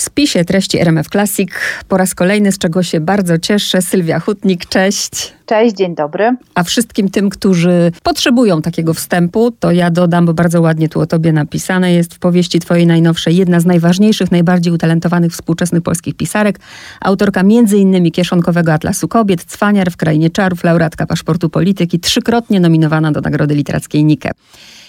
[0.00, 1.50] W spisie treści RMF Classic
[1.88, 5.32] po raz kolejny, z czego się bardzo cieszę, Sylwia Hutnik, cześć.
[5.50, 6.36] Cześć, dzień dobry.
[6.54, 11.06] A wszystkim tym, którzy potrzebują takiego wstępu, to ja dodam, bo bardzo ładnie tu o
[11.06, 16.60] tobie napisane jest w powieści twojej najnowszej, jedna z najważniejszych, najbardziej utalentowanych współczesnych polskich pisarek,
[17.00, 18.10] autorka m.in.
[18.10, 24.04] Kieszonkowego Atlasu Kobiet, Cwaniar w Krainie Czarów, laureatka Paszportu Polityki, trzykrotnie nominowana do Nagrody Literackiej
[24.04, 24.30] Nike.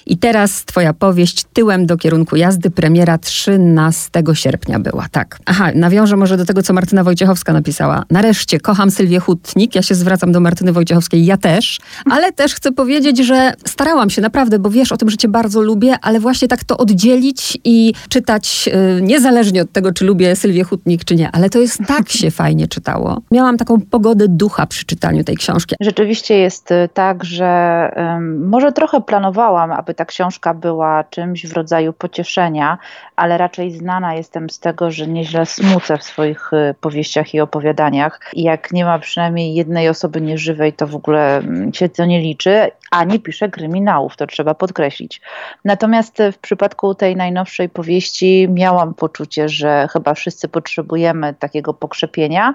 [0.06, 5.40] I teraz twoja powieść Tyłem do kierunku jazdy, premiera 13 sierpnia była, tak.
[5.46, 8.04] Aha, nawiążę może do tego, co Martyna Wojciechowska napisała.
[8.10, 10.40] Nareszcie, kocham Sylwię Hutnik, ja się zwracam do
[10.72, 11.80] Wojciechowskiej, ja też,
[12.12, 15.62] ale też chcę powiedzieć, że starałam się naprawdę, bo wiesz o tym, że cię bardzo
[15.62, 20.64] lubię, ale właśnie tak to oddzielić i czytać yy, niezależnie od tego, czy lubię Sylwię
[20.64, 23.22] Hutnik, czy nie, ale to jest tak się fajnie czytało.
[23.32, 25.76] Miałam taką pogodę ducha przy czytaniu tej książki.
[25.80, 27.92] Rzeczywiście jest y, tak, że
[28.40, 32.78] może trochę planowałam, aby ta książka była czymś w rodzaju pocieszenia,
[33.16, 38.20] ale raczej znana jestem z tego, że nieźle smucę w swoich y, powieściach i opowiadaniach.
[38.34, 42.22] I jak nie ma przynajmniej jednej osoby nieżywej, to w ogóle mm, się to nie
[42.22, 45.22] liczy, a nie piszę kryminałów, to trzeba podkreślić.
[45.66, 52.54] Natomiast w przypadku tej najnowszej powieści miałam poczucie, że chyba wszyscy potrzebujemy takiego pokrzepienia,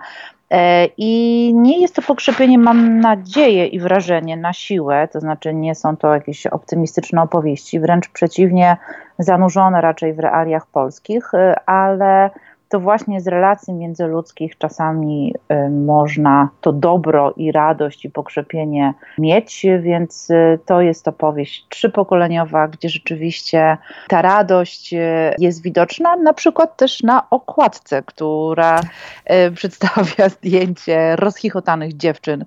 [0.97, 5.97] I nie jest to pokrzepienie, mam nadzieję i wrażenie, na siłę, to znaczy nie są
[5.97, 8.77] to jakieś optymistyczne opowieści, wręcz przeciwnie,
[9.19, 12.31] zanurzone raczej w realiach polskich, e, ale
[12.69, 15.35] to właśnie z relacji międzyludzkich czasami
[15.67, 22.69] y, można to dobro i radość i pokrzepienie mieć, więc y, to jest opowieść trzypokoleniowa,
[22.69, 23.77] gdzie rzeczywiście
[24.09, 24.99] ta radość y,
[25.39, 28.81] jest widoczna, na przykład też na okładce, która
[29.55, 32.45] przedstawia zdjęcie rozchichotanych dziewczyn,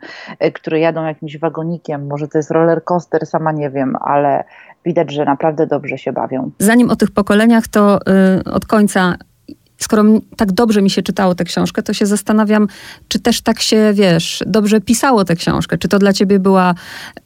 [0.54, 4.44] które jadą jakimś wagonikiem, może to jest roller coaster, sama nie wiem, ale
[4.86, 6.52] widać, że naprawdę dobrze się bawią.
[6.60, 8.00] Zanim o tych pokoleniach, to
[8.46, 9.16] od końca
[9.80, 10.04] skoro
[10.38, 12.68] tak dobrze mi się czytało tę książkę, to się zastanawiam,
[13.08, 15.78] czy też tak się, wiesz, dobrze pisało tę książkę.
[15.78, 16.76] Czy to dla ciebie była,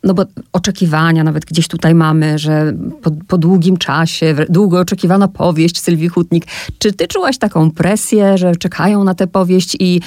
[0.04, 5.82] no bo oczekiwania nawet gdzieś tutaj mamy, że po, po długim czasie, długo oczekiwana powieść
[5.82, 6.46] Sylwii Hutnik.
[6.78, 10.02] Czy ty czułaś taką presję, że czekają na tę powieść i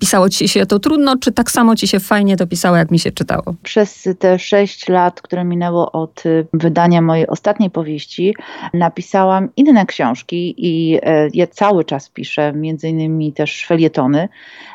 [0.00, 2.98] pisało ci się to trudno, czy tak samo ci się fajnie to pisało, jak mi
[2.98, 3.54] się czytało?
[3.62, 8.34] Przez te sześć lat, które minęło od y, wydania mojej ostatniej powieści,
[8.74, 14.28] napisałam inne książki i e, ja cały czas czas piszę, między innymi też felietony,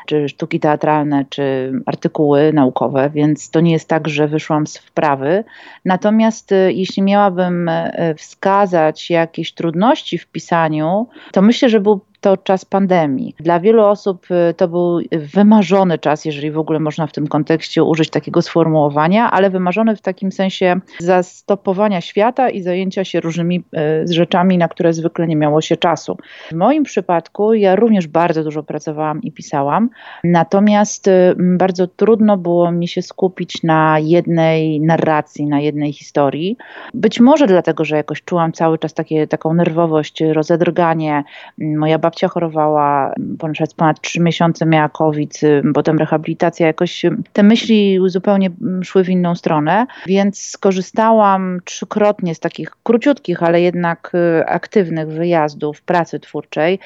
[0.06, 5.44] czy sztuki teatralne, czy artykuły naukowe, więc to nie jest tak, że wyszłam z wprawy.
[5.84, 12.36] Natomiast y, jeśli miałabym y, wskazać jakieś trudności w pisaniu, to myślę, że był to
[12.36, 13.34] czas pandemii.
[13.40, 17.84] Dla wielu osób y, to był wymarzony czas, jeżeli w ogóle można w tym kontekście
[17.84, 23.64] użyć takiego sformułowania, ale wymarzony w takim sensie zastopowania świata i zajęcia się różnymi
[24.06, 26.16] y, rzeczami, na które zwykle nie miało się czasu.
[26.50, 29.90] W moim przypadku ja również bardzo dużo pracowałam i pisałam,
[30.24, 36.56] natomiast y, bardzo trudno było mi się skupić na jednej narracji, na jednej historii.
[36.94, 41.24] Być może dlatego, że jakoś czułam cały czas takie, taką nerwowość, rozedrganie.
[41.58, 47.42] Moja babcia chorowała ponad, ponad 3 miesiące, miała COVID, y, potem rehabilitacja, jakoś y, te
[47.42, 54.12] myśli zupełnie mm, szły w inną stronę, więc skorzystałam trzykrotnie z takich króciutkich, ale jednak
[54.14, 56.78] y, aktywnych wyjazdów pracy twórczej.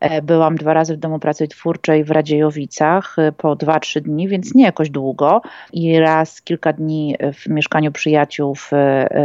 [0.00, 4.64] E, byłam dwa razy w Domu Pracy Twórczej w Radziejowicach po 2-3 dni, więc nie
[4.64, 5.42] jakoś długo
[5.72, 8.70] i raz kilka dni w mieszkaniu przyjaciół w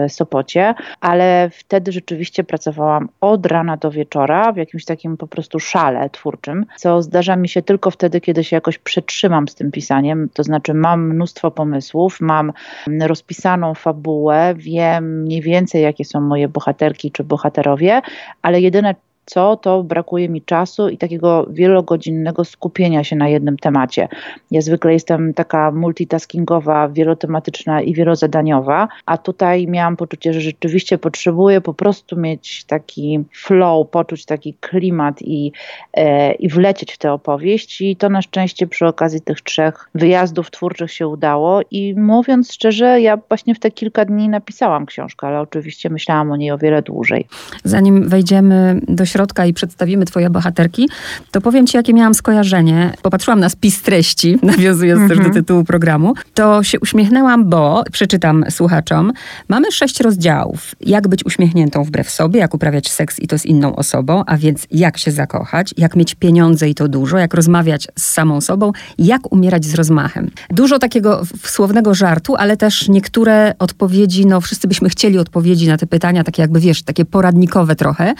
[0.07, 5.71] Sopocie, ale wtedy rzeczywiście pracowałam od rana do wieczora w jakimś takim po prostu prostu
[5.71, 10.29] szale twórczym, co zdarza mi się tylko wtedy, kiedy się jakoś przetrzymam z tym pisaniem.
[10.33, 12.53] To znaczy, mam mnóstwo pomysłów, mam
[13.01, 18.01] rozpisaną fabułę, wiem mniej więcej, jakie są moje bohaterki czy bohaterowie,
[18.41, 18.95] ale jedyne
[19.25, 24.07] co, to brakuje mi czasu i takiego wielogodzinnego skupienia się na jednym temacie.
[24.51, 31.61] Ja zwykle jestem taka multitaskingowa, wielotematyczna i wielozadaniowa, a tutaj miałam poczucie, że rzeczywiście potrzebuję
[31.61, 35.51] po prostu mieć taki flow, poczuć taki klimat i,
[35.93, 40.51] e, i wlecieć w tę opowieść i to na szczęście przy okazji tych trzech wyjazdów
[40.51, 45.39] twórczych się udało i mówiąc szczerze, ja właśnie w te kilka dni napisałam książkę, ale
[45.41, 47.27] oczywiście myślałam o niej o wiele dłużej.
[47.63, 50.89] Zanim wejdziemy do środka i przedstawimy twoje bohaterki,
[51.31, 52.93] to powiem ci, jakie miałam skojarzenie.
[53.01, 55.09] Popatrzyłam na spis treści, nawiązując mm -hmm.
[55.09, 55.33] też do mhm.
[55.33, 59.13] tytułu programu, to się uśmiechnęłam, bo, przeczytam słuchaczom,
[59.47, 60.75] mamy sześć rozdziałów.
[60.81, 64.67] Jak być uśmiechniętą wbrew sobie, jak uprawiać seks i to z inną osobą, a więc
[64.71, 69.31] jak się zakochać, jak mieć pieniądze i to dużo, jak rozmawiać z samą sobą, jak
[69.31, 70.31] umierać z rozmachem.
[70.49, 75.87] Dużo takiego słownego żartu, ale też niektóre odpowiedzi, no wszyscy byśmy chcieli odpowiedzi na te
[75.87, 78.13] pytania, takie jakby wiesz, takie poradnikowe trochę.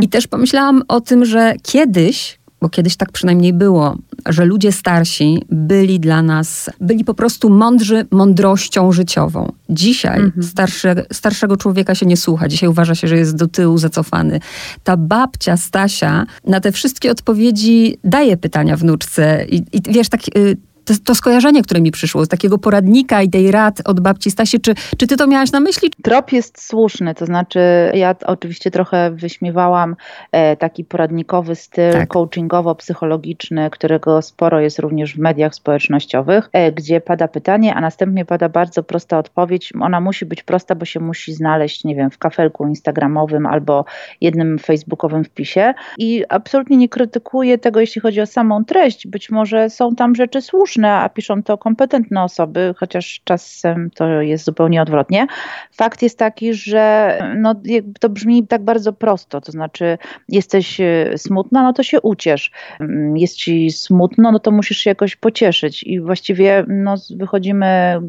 [0.00, 3.96] I też Pomyślałam o tym, że kiedyś bo kiedyś tak przynajmniej było,
[4.26, 9.52] że ludzie starsi byli dla nas, byli po prostu mądrzy mądrością życiową.
[9.70, 10.42] Dzisiaj mhm.
[10.42, 14.40] starsze, starszego człowieka się nie słucha, dzisiaj uważa się, że jest do tyłu zacofany.
[14.84, 20.20] Ta babcia Stasia na te wszystkie odpowiedzi daje pytania wnuczce i, i wiesz, tak...
[20.36, 20.56] Y,
[20.98, 24.60] to, to, skojarzenie, które mi przyszło, z takiego poradnika i tej rad od babci Stasi,
[24.60, 25.90] czy, czy ty to miałaś na myśli?
[26.02, 27.60] Trop jest słuszny, to znaczy
[27.94, 29.96] ja oczywiście trochę wyśmiewałam
[30.32, 32.08] e, taki poradnikowy styl tak.
[32.08, 38.48] coachingowo-psychologiczny, którego sporo jest również w mediach społecznościowych, e, gdzie pada pytanie, a następnie pada
[38.48, 39.72] bardzo prosta odpowiedź.
[39.80, 43.84] Ona musi być prosta, bo się musi znaleźć, nie wiem, w kafelku instagramowym albo
[44.20, 49.06] jednym facebookowym wpisie i absolutnie nie krytykuję tego, jeśli chodzi o samą treść.
[49.06, 54.44] Być może są tam rzeczy słuszne, a piszą to kompetentne osoby, chociaż czasem to jest
[54.44, 55.26] zupełnie odwrotnie.
[55.72, 57.54] Fakt jest taki, że no,
[58.00, 59.98] to brzmi tak bardzo prosto, to znaczy
[60.28, 62.50] jesteś e, smutna, no to się uciesz.
[62.80, 68.00] Mm, jest ci smutno, no to musisz się jakoś pocieszyć i właściwie no, wychodzimy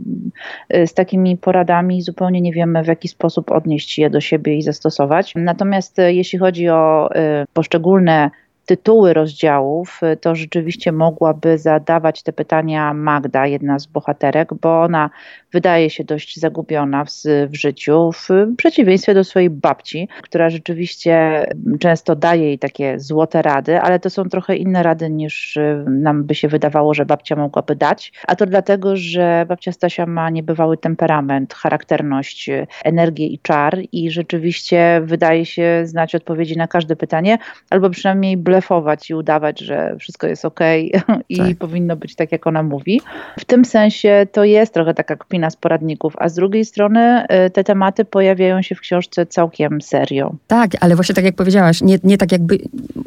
[0.69, 4.56] e, z takimi poradami i zupełnie nie wiemy w jaki sposób odnieść je do siebie
[4.56, 5.33] i zastosować.
[5.35, 7.09] Natomiast e, jeśli chodzi o
[7.53, 8.31] poszczególne
[8.71, 15.09] tytuły rozdziałów, y, to rzeczywiście mogłaby zadawać te pytania Magda, jedna z bohaterek, bo ona
[15.53, 17.09] wydaje się dość zagubiona w,
[17.50, 21.45] w życiu, w przeciwieństwie do swojej babci, która rzeczywiście
[21.80, 26.24] często daje jej takie złote rady, ale to są trochę inne rady niż y, nam
[26.24, 28.13] by się wydawało, że babcia mogłaby dać.
[28.27, 34.12] A to dlatego, że babcia Stasia ma niebywały temperament, charakterność, y, energię i czar i
[34.12, 37.38] rzeczywiście wydaje się znać odpowiedzi na każde pytanie,
[37.69, 40.59] albo przynajmniej blefować i udawać, że wszystko jest ok
[41.30, 41.57] i tak.
[41.59, 43.01] powinno być tak, jak ona mówi.
[43.39, 47.49] W tym sensie to jest trochę taka kpina z poradników, a z drugiej strony y,
[47.49, 50.35] te tematy pojawiają się w książce całkiem serio.
[50.47, 52.57] Tak, ale właśnie tak jak powiedziałaś, nie, nie tak jakby,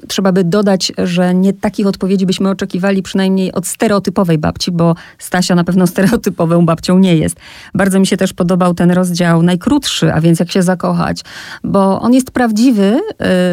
[0.09, 5.55] trzeba by dodać, że nie takich odpowiedzi byśmy oczekiwali przynajmniej od stereotypowej babci, bo Stasia
[5.55, 7.37] na pewno stereotypową babcią nie jest.
[7.75, 11.21] Bardzo mi się też podobał ten rozdział najkrótszy, a więc jak się zakochać,
[11.65, 13.01] bo on jest prawdziwy,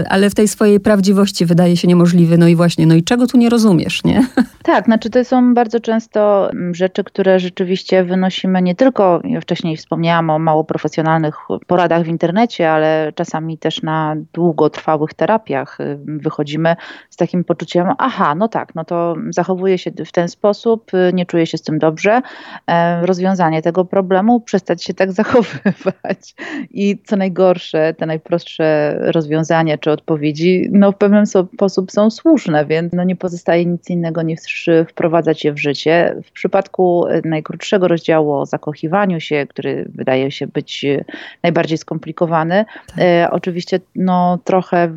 [0.01, 2.37] y, ale w tej swojej prawdziwości wydaje się niemożliwy.
[2.37, 4.27] No i właśnie, no i czego tu nie rozumiesz, nie?
[4.63, 9.77] Tak, znaczy to są bardzo często mm, rzeczy, które rzeczywiście wynosimy nie tylko, ja wcześniej
[9.77, 11.35] wspomniałam o mało profesjonalnych
[11.68, 16.75] poradach w internecie, ale czasami też na długotrwałych terapiach y, wychodzimy
[17.09, 21.25] z takim poczuciem, aha, no tak, no to zachowuję się w ten sposób, y, nie
[21.25, 22.21] czuję się z tym dobrze.
[22.68, 26.35] E, rozwiązanie tego problemu, przestać się tak zachowywać.
[26.69, 32.94] I co najgorsze, te najprostsze rozwiązania czy odpowiedzi, no w pewnym sposób są słuszne, więc
[32.94, 36.15] no nie pozostaje nic innego niż wprowadzać je w życie.
[36.24, 41.03] W przypadku najkrótszego rozdziału o zakochiwaniu się, który wydaje się być e,
[41.43, 42.99] najbardziej skomplikowany, tak.
[42.99, 44.93] e, oczywiście no trochę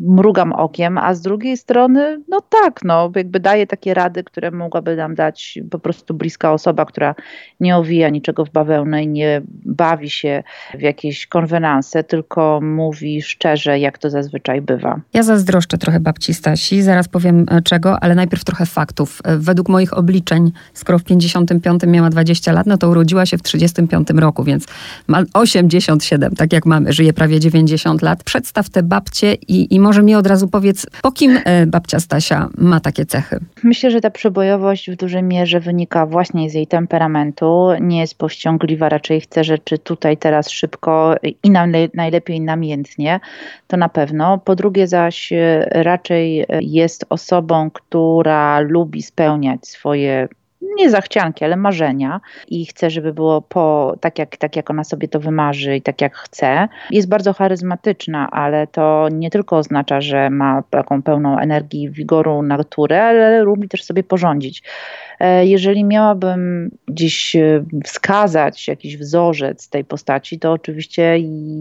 [0.00, 4.96] mrugam okiem, a z drugiej strony no tak, no jakby daje takie rady, które mogłaby
[4.96, 7.14] nam dać po prostu bliska osoba, która
[7.60, 10.42] nie owija niczego w bawełnę i nie bawi się
[10.74, 15.00] w jakieś konwenanse, tylko mówi szczerze, jak to zazwyczaj bywa.
[15.14, 19.20] Ja zazdroszczę trochę babci Stasi, zaraz powiem e, czego, ale najpierw trochę faktów.
[19.24, 24.08] Według moich obliczeń, skoro w 55 miała 20 lat, no to urodziła się w 35
[24.10, 24.66] roku, więc
[25.06, 28.24] ma 87, tak jak mamy, żyje prawie 90 lat.
[28.24, 32.48] Przedstaw te babcie i, i może mi od razu powiedz, po kim e, babcia Stasia
[32.58, 33.38] ma takie cechy?
[33.64, 37.68] Myślę, że ta przebojowość w dużej mierze wynika właśnie z jej temperamentu.
[37.80, 41.50] Nie jest powściągliwa, raczej chce rzeczy tutaj, teraz szybko i
[41.94, 43.20] najlepiej namiętnie,
[43.66, 44.38] to na pewno.
[44.38, 50.28] Po drugie zaś e, raczej jest osobą, która lubi spełniać swoje
[50.76, 55.08] nie zachcianki, ale marzenia i chce, żeby było po, tak, jak, tak jak ona sobie
[55.08, 56.68] to wymarzy i tak jak chce.
[56.90, 63.04] Jest bardzo charyzmatyczna, ale to nie tylko oznacza, że ma taką pełną energii, wigoru naturę,
[63.04, 64.62] ale lubi też sobie porządzić.
[65.22, 71.18] E, jeżeli miałabym gdzieś e, wskazać jakiś wzorzec tej postaci, to oczywiście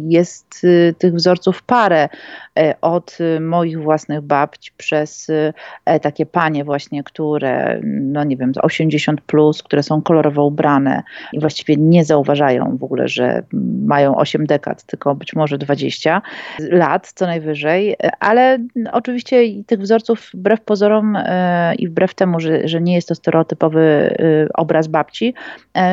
[0.09, 2.09] jest e, tych wzorców parę
[2.81, 5.31] od moich własnych babci przez
[6.01, 11.03] takie panie właśnie, które no nie wiem, 80 plus, które są kolorowo ubrane
[11.33, 13.43] i właściwie nie zauważają w ogóle, że
[13.85, 16.21] mają 8 dekad, tylko być może 20
[16.59, 18.57] lat co najwyżej, ale
[18.91, 21.17] oczywiście tych wzorców wbrew pozorom
[21.79, 24.15] i wbrew temu, że, że nie jest to stereotyp stereotypowy
[24.53, 25.33] obraz babci,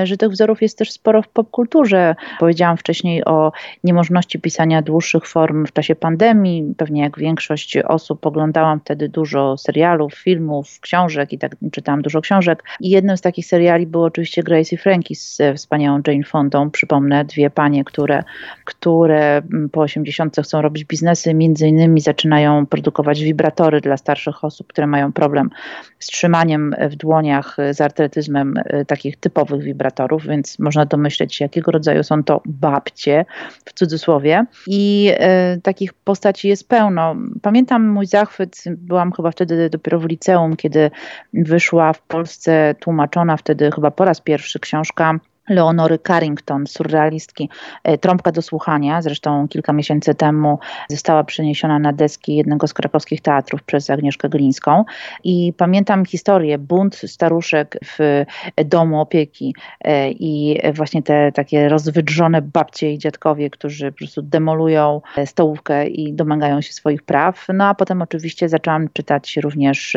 [0.05, 2.15] że tych wzorów jest też sporo w popkulturze.
[2.39, 3.53] Powiedziałam wcześniej o
[3.85, 6.75] niemożności pisania dłuższych form w czasie pandemii.
[6.77, 12.65] Pewnie jak większość osób oglądałam wtedy dużo serialów, filmów, książek i tak czytałam dużo książek.
[12.81, 16.71] I jednym z takich seriali był oczywiście Grace i Frankie z wspaniałą Jane Fondą.
[16.71, 18.25] Przypomnę, dwie panie, które,
[18.65, 24.87] które po 80 chcą robić biznesy, między innymi zaczynają produkować wibratory dla starszych osób, które
[24.87, 25.51] mają problem
[25.99, 31.73] z trzymaniem w dłoniach z artretyzmem e, takich typowych wibratorów, więc można domyśleć się, jakiego
[31.73, 33.25] rodzaju są to babcie,
[33.65, 34.45] w cudzysłowie.
[34.67, 37.17] I e, takich postaci jest pełno.
[37.43, 40.91] Pamiętam mój zachwyt, byłam chyba wtedy dopiero w liceum, kiedy
[41.33, 47.51] wyszła w Polsce tłumaczona wtedy chyba po raz pierwszy książka Leonory Carrington, surrealistki,
[47.85, 53.21] e, Trąbka do słuchania, zresztą kilka miesięcy temu została przeniesiona na deski jednego z krakowskich
[53.21, 54.85] teatrów przez Agnieszkę Glińską.
[55.25, 58.25] I pamiętam historię, bunt staruszek w
[58.65, 59.55] domu opieki.
[59.81, 65.87] E, i właśnie te takie rozwydrzone babcie i dziadkowie, którzy po prostu demolują e, stołówkę
[65.87, 67.47] i domagają się swoich praw.
[67.55, 69.97] No a potem oczywiście zaczęłam czytać również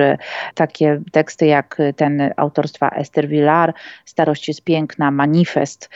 [0.56, 3.74] takie teksty jak ten autorstwa Esther Villar,
[4.06, 5.90] Starość jest piękna, Mani manifest,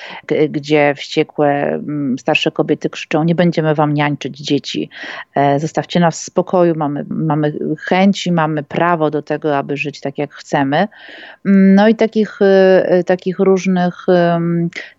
[0.49, 4.89] gdzie wściekłe mm, starsze kobiety krzyczą: Nie będziemy wam niańczyć dzieci,
[5.35, 10.17] e, zostawcie nas w spokoju, mamy, mamy chęci, mamy prawo do tego, aby żyć tak,
[10.17, 10.87] jak chcemy.
[11.45, 14.05] Mm, no i takich, e, takich różnych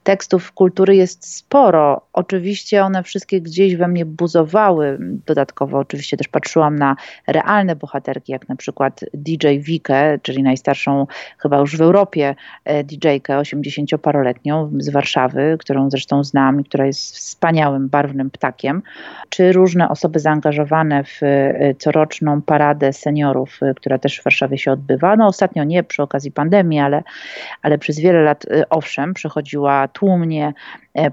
[0.06, 2.00] tekstów kultury jest sporo.
[2.12, 4.98] Oczywiście one wszystkie gdzieś we mnie buzowały.
[5.00, 6.96] Dodatkowo oczywiście też patrzyłam na
[7.26, 11.06] realne bohaterki, jak na przykład DJ Wikę, czyli najstarszą
[11.38, 12.34] chyba już w Europie
[12.64, 18.82] e, DJ-kę, 80-paroletnią z Warszawy, którą zresztą znam i która jest wspaniałym, barwnym ptakiem,
[19.28, 24.72] czy różne osoby zaangażowane w e, coroczną paradę seniorów, e, która też w Warszawie się
[24.72, 25.16] odbywa.
[25.16, 27.02] No ostatnio nie przy okazji pandemii, ale,
[27.62, 30.54] ale przez wiele lat owszem, przechodziła tłumnie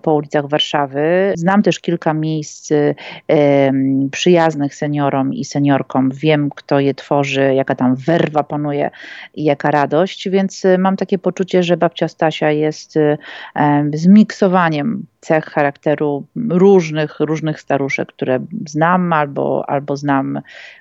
[0.02, 1.34] po ulicach Warszawy.
[1.36, 3.72] Znam też kilka miejsc e,
[4.12, 6.12] przyjaznych seniorom i seniorkom.
[6.13, 8.92] Wiem, kto je tworzy, jaka tam werwa panuje
[9.34, 13.00] i jaka radość, więc e, mam takie poczucie, że babcia Stasia jest
[13.94, 20.40] zmiksowaniem cech charakteru różnych, różnych staruszek, które znam albo, albo znam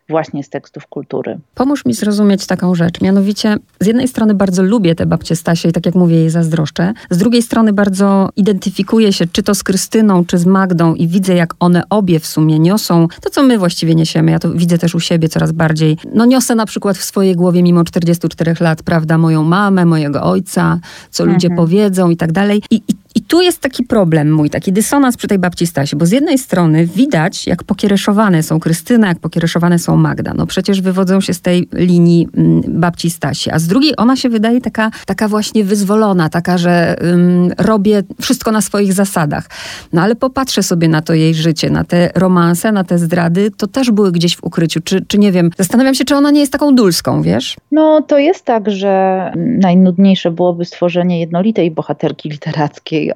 [0.08, 1.38] właśnie z tekstów kultury.
[1.54, 3.00] Pomóż mi zrozumieć taką rzecz.
[3.00, 6.92] Mianowicie, z jednej strony bardzo lubię te babcie Stasie i tak jak mówię, jej zazdroszczę.
[7.10, 11.34] Z drugiej strony bardzo identyfikuję się czy to z Krystyną, czy z Magdą i widzę,
[11.34, 14.30] jak one obie w sumie niosą to, co my właściwie niesiemy.
[14.30, 15.96] Ja to widzę też u siebie coraz bardziej.
[16.14, 20.78] No niosę na przykład w swojej głowie mimo 44 lat, prawda, moją mamę, mojego ojca,
[21.10, 21.56] co ludzie mhm.
[21.56, 22.62] powiedzą i tak dalej.
[22.70, 26.06] I, i i tu jest taki problem mój, taki dysonans przy tej babci Stasie, bo
[26.06, 30.34] z jednej strony widać, jak pokiereszowane są Krystyna, jak pokiereszowane są Magda.
[30.34, 34.28] No przecież wywodzą się z tej linii mm, babci Stasi, a z drugiej ona się
[34.28, 39.46] wydaje taka, taka właśnie wyzwolona, taka, że um, robię wszystko na swoich zasadach.
[39.92, 43.66] No ale popatrzę sobie na to jej życie, na te romanse, na te zdrady, to
[43.66, 44.80] też były gdzieś w ukryciu.
[44.84, 47.56] Czy, czy nie wiem, zastanawiam się, czy ona nie jest taką dulską, wiesz?
[47.72, 53.12] No to jest tak, że najnudniejsze byłoby stworzenie jednolitej bohaterki literackiej,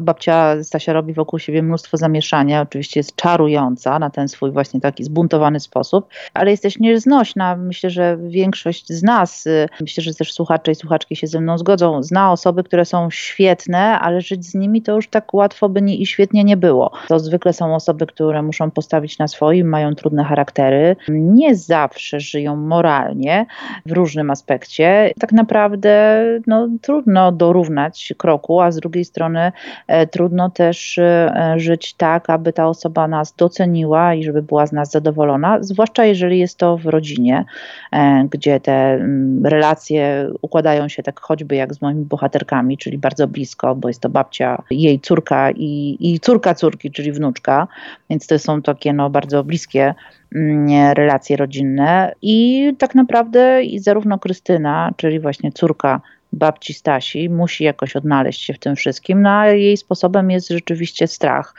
[0.00, 5.04] babcia Stasia robi wokół siebie mnóstwo zamieszania, oczywiście jest czarująca na ten swój właśnie taki
[5.04, 7.56] zbuntowany sposób, ale jest też nieznośna.
[7.56, 11.58] Myślę, że większość z nas, y, myślę, że też słuchacze i słuchaczki się ze mną
[11.58, 15.82] zgodzą, zna osoby, które są świetne, ale żyć z nimi to już tak łatwo by
[15.82, 16.90] nie, i świetnie nie było.
[17.08, 22.56] To zwykle są osoby, które muszą postawić na swoim, mają trudne charaktery, nie zawsze żyją
[22.56, 23.46] moralnie
[23.86, 25.12] w różnym aspekcie.
[25.20, 29.52] Tak naprawdę no, trudno dorównać kroku, a z drugiej strony
[29.86, 34.72] e, trudno też e, żyć tak, aby ta osoba nas doceniła i żeby była z
[34.72, 37.44] nas zadowolona, zwłaszcza jeżeli jest to w rodzinie,
[37.92, 43.28] e, gdzie te mm, relacje układają się tak choćby jak z moimi bohaterkami, czyli bardzo
[43.28, 47.68] blisko, bo jest to babcia, jej córka i, i córka córki, czyli wnuczka,
[48.10, 49.94] więc to są takie no, bardzo bliskie
[50.34, 56.00] mm, relacje rodzinne i tak naprawdę i zarówno Krystyna, czyli właśnie córka
[56.32, 61.06] babci Stasi musi jakoś odnaleźć się w tym wszystkim, no a jej sposobem jest rzeczywiście
[61.06, 61.54] strach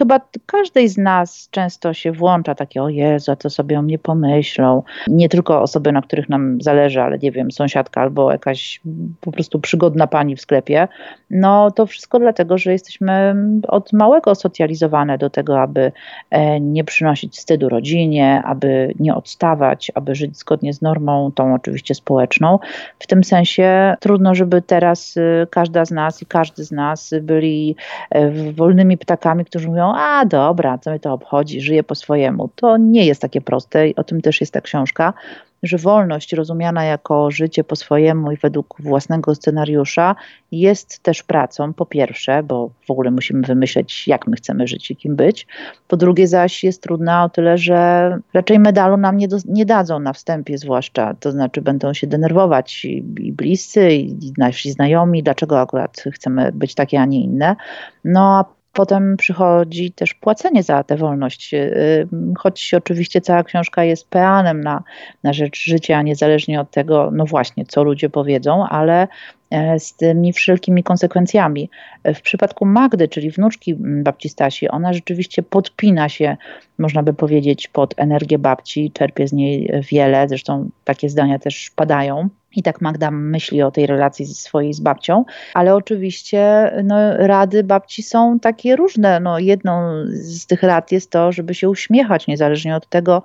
[0.00, 4.82] chyba każdej z nas często się włącza takie, o Jezu, co sobie o mnie pomyślą.
[5.08, 8.80] Nie tylko osoby, na których nam zależy, ale nie wiem, sąsiadka albo jakaś
[9.20, 10.88] po prostu przygodna pani w sklepie.
[11.30, 13.34] No to wszystko dlatego, że jesteśmy
[13.68, 15.92] od małego socjalizowane do tego, aby
[16.30, 21.94] e, nie przynosić wstydu rodzinie, aby nie odstawać, aby żyć zgodnie z normą, tą oczywiście
[21.94, 22.58] społeczną.
[22.98, 27.76] W tym sensie trudno, żeby teraz y, każda z nas i każdy z nas byli
[28.10, 32.48] e, wolnymi ptakami, którzy mówią, a dobra, co mnie to obchodzi, żyję po swojemu.
[32.54, 35.12] To nie jest takie proste i o tym też jest ta książka
[35.62, 40.16] że wolność rozumiana jako życie po swojemu i według własnego scenariusza
[40.52, 44.96] jest też pracą, po pierwsze, bo w ogóle musimy wymyśleć, jak my chcemy żyć i
[44.96, 45.46] kim być.
[45.88, 50.00] Po drugie, zaś jest trudna o tyle, że raczej medalu nam nie, do, nie dadzą
[50.00, 51.14] na wstępie, zwłaszcza.
[51.20, 56.74] To znaczy, będą się denerwować i, i bliscy, i nasi znajomi, dlaczego akurat chcemy być
[56.74, 57.56] takie, a nie inne.
[58.04, 62.08] No a Potem przychodzi też płacenie za tę wolność, y,
[62.38, 64.82] choć oczywiście cała książka jest peanem na,
[65.22, 69.08] na rzecz życia, niezależnie od tego, no właśnie, co ludzie powiedzą, ale
[69.50, 71.70] e, z tymi wszelkimi konsekwencjami.
[72.04, 76.36] W przypadku Magdy, czyli wnuczki babci Stasi, ona rzeczywiście podpina się,
[76.78, 82.28] można by powiedzieć, pod energię babci, czerpie z niej wiele, zresztą takie zdania też padają.
[82.56, 88.02] I tak Magda myśli o tej relacji swojej z babcią, ale oczywiście no, rady babci
[88.02, 89.20] są takie różne.
[89.20, 93.22] No, jedną z tych rad jest to, żeby się uśmiechać, niezależnie od tego,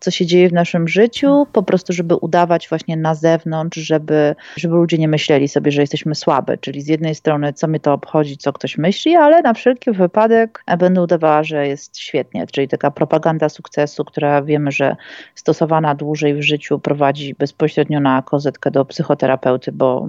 [0.00, 4.74] co się dzieje w naszym życiu, po prostu, żeby udawać właśnie na zewnątrz, żeby, żeby
[4.74, 6.58] ludzie nie myśleli sobie, że jesteśmy słabe.
[6.58, 10.64] Czyli z jednej strony, co mnie to obchodzi, co ktoś myśli, ale na wszelki wypadek
[10.78, 12.46] będę udawała, że jest świetnie.
[12.46, 14.96] Czyli taka propaganda sukcesu, która wiemy, że
[15.34, 20.08] stosowana dłużej w życiu prowadzi bezpośrednio na kozetkę do psychoterapeuty, bo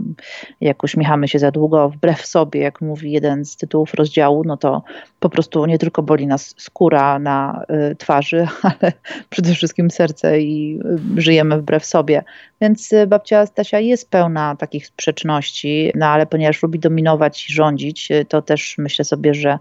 [0.61, 4.83] jak uśmiechamy się za długo, wbrew sobie, jak mówi jeden z tytułów rozdziału, no to
[5.19, 8.93] po prostu nie tylko boli nas skóra na y, twarzy, ale
[9.29, 10.79] przede wszystkim serce i
[11.17, 12.23] y, żyjemy wbrew sobie.
[12.61, 18.09] Więc y, babcia Stasia jest pełna takich sprzeczności, no ale ponieważ lubi dominować i rządzić,
[18.29, 19.59] to też myślę sobie, że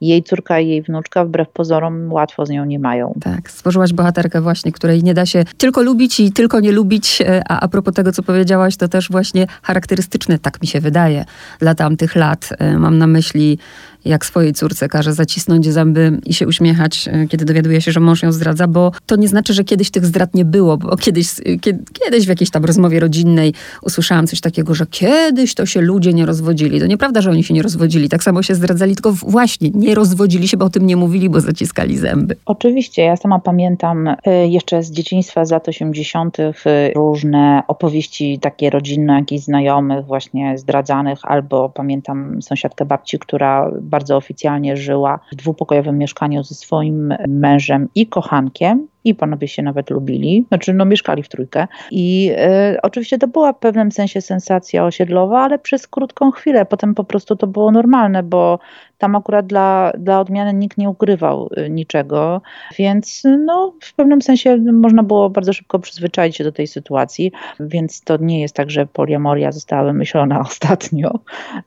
[0.00, 3.14] jej córka i jej wnuczka wbrew pozorom łatwo z nią nie mają.
[3.20, 7.42] Tak, stworzyłaś bohaterkę właśnie, której nie da się tylko lubić i tylko nie lubić, e,
[7.48, 11.24] a a propos tego, co powiedziałaś, to też właśnie charakterystyczne, tak mi się wydaje,
[11.58, 12.48] dla tamtych lat.
[12.58, 13.58] E, mam na myśli
[14.04, 18.22] jak swojej córce każe zacisnąć zęby i się uśmiechać, e, kiedy dowiaduje się, że mąż
[18.22, 21.84] ją zdradza, bo to nie znaczy, że kiedyś tych zdrad nie było, bo kiedyś, kiedy,
[22.04, 26.26] kiedyś w jakiejś tam rozmowie rodzinnej usłyszałam coś takiego, że kiedyś to się ludzie nie
[26.26, 26.80] rozwodzili.
[26.80, 28.08] To nieprawda, że oni się nie rozwodzili.
[28.08, 31.40] Tak samo się zdradzali, tylko właśnie nie rozwodzili się, bo o tym nie mówili, bo
[31.40, 32.36] zaciskali zęby.
[32.46, 36.40] Oczywiście, ja sama pamiętam e, jeszcze z dzieciństwa z lat 80.
[36.40, 36.52] E,
[36.94, 44.76] różne opowieści takie rodzinne, jakichś znajomych właśnie zdradzanych, albo pamiętam sąsiadkę babci, która bardzo oficjalnie
[44.76, 50.74] żyła w dwupokojowym mieszkaniu ze swoim mężem i kochankiem i panowie się nawet lubili, znaczy
[50.74, 51.66] no mieszkali w trójkę.
[51.90, 56.94] I e, oczywiście to była w pewnym sensie sensacja osiedlowa, ale przez krótką chwilę, potem
[56.94, 58.58] po prostu to było normalne, bo
[58.98, 62.42] tam akurat dla, dla odmiany nikt nie ukrywał e, niczego,
[62.78, 68.00] więc no w pewnym sensie można było bardzo szybko przyzwyczaić się do tej sytuacji, więc
[68.00, 71.18] to nie jest tak, że poliamoria została wymyślona ostatnio.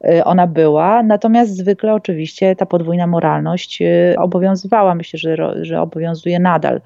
[0.03, 3.79] E, ona była, natomiast zwykle oczywiście ta podwójna moralność
[4.17, 6.81] obowiązywała, myślę, że, że obowiązuje nadal.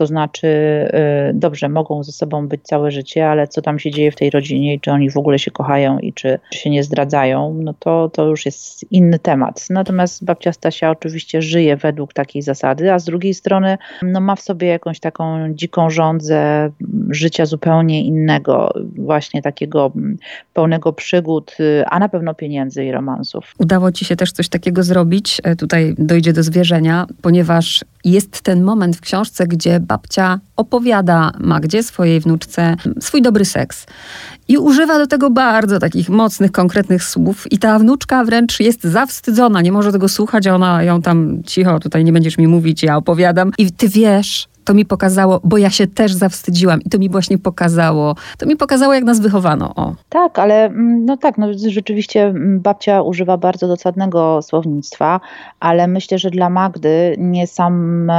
[0.00, 4.12] To znaczy, y, dobrze, mogą ze sobą być całe życie, ale co tam się dzieje
[4.12, 7.74] w tej rodzinie czy oni w ogóle się kochają i czy się nie zdradzają, no
[7.78, 9.66] to, to już jest inny temat.
[9.70, 14.40] Natomiast babcia Stasia oczywiście żyje według takiej zasady, a z drugiej strony no, ma w
[14.40, 16.70] sobie jakąś taką dziką żądzę
[17.10, 19.92] życia zupełnie innego, właśnie takiego
[20.54, 23.54] pełnego przygód, y, a na pewno pieniędzy i romansów.
[23.58, 25.40] Udało ci się też coś takiego zrobić.
[25.44, 31.82] E, tutaj dojdzie do zwierzenia, ponieważ jest ten moment w książce, gdzie babcia opowiada Magdzie,
[31.82, 33.86] swojej wnuczce, swój dobry seks.
[34.48, 37.52] I używa do tego bardzo takich mocnych, konkretnych słów.
[37.52, 42.04] I ta wnuczka wręcz jest zawstydzona, nie może tego słuchać, ona ją tam cicho, tutaj
[42.04, 43.52] nie będziesz mi mówić, ja opowiadam.
[43.58, 47.38] I ty wiesz, to mi pokazało, bo ja się też zawstydziłam i to mi właśnie
[47.38, 49.74] pokazało, to mi pokazało, jak nas wychowano.
[49.74, 49.94] O.
[50.08, 55.20] Tak, ale mm, no tak, no rzeczywiście mm, babcia używa bardzo dosadnego słownictwa,
[55.60, 58.12] ale myślę, że dla Magdy nie sam,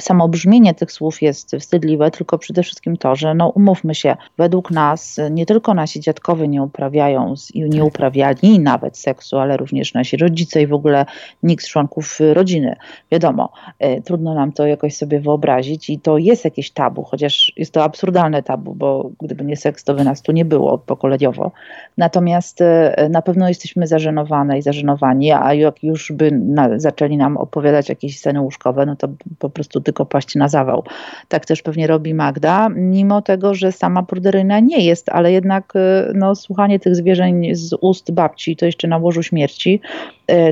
[0.00, 4.70] samo brzmienie tych słów jest wstydliwe, tylko przede wszystkim to, że no umówmy się, według
[4.70, 7.88] nas nie tylko nasi dziadkowie nie uprawiają i nie tak.
[7.88, 11.06] uprawiali nawet seksu, ale również nasi rodzice i w ogóle
[11.42, 12.76] nikt z członków rodziny.
[13.12, 13.52] Wiadomo,
[13.84, 17.84] y, trudno nam to jakoś sobie wyobrazić i to jest jakieś tabu, chociaż jest to
[17.84, 21.52] absurdalne tabu, bo gdyby nie seks, to by nas tu nie było pokoleniowo.
[21.98, 27.36] Natomiast e, na pewno jesteśmy zażenowane i zażenowani, a jak już by na, zaczęli nam
[27.36, 30.84] opowiadać jakieś sceny łóżkowe, no to po prostu tylko paść na zawał.
[31.28, 36.12] Tak też pewnie robi Magda, mimo tego, że sama pruderyjna nie jest, ale jednak e,
[36.14, 39.80] no, słuchanie tych zwierzeń z ust babci, to jeszcze na łożu śmierci,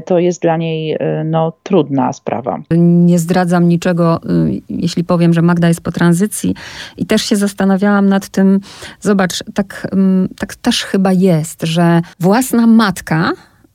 [0.05, 2.59] to jest dla niej no, trudna sprawa.
[2.79, 6.55] Nie zdradzam niczego, y, jeśli powiem, wiem, że Magda jest po tranzycji
[6.97, 8.61] i też się zastanawiałam nad tym,
[9.01, 13.33] zobacz, tak, mm, tak też chyba jest, że własna matka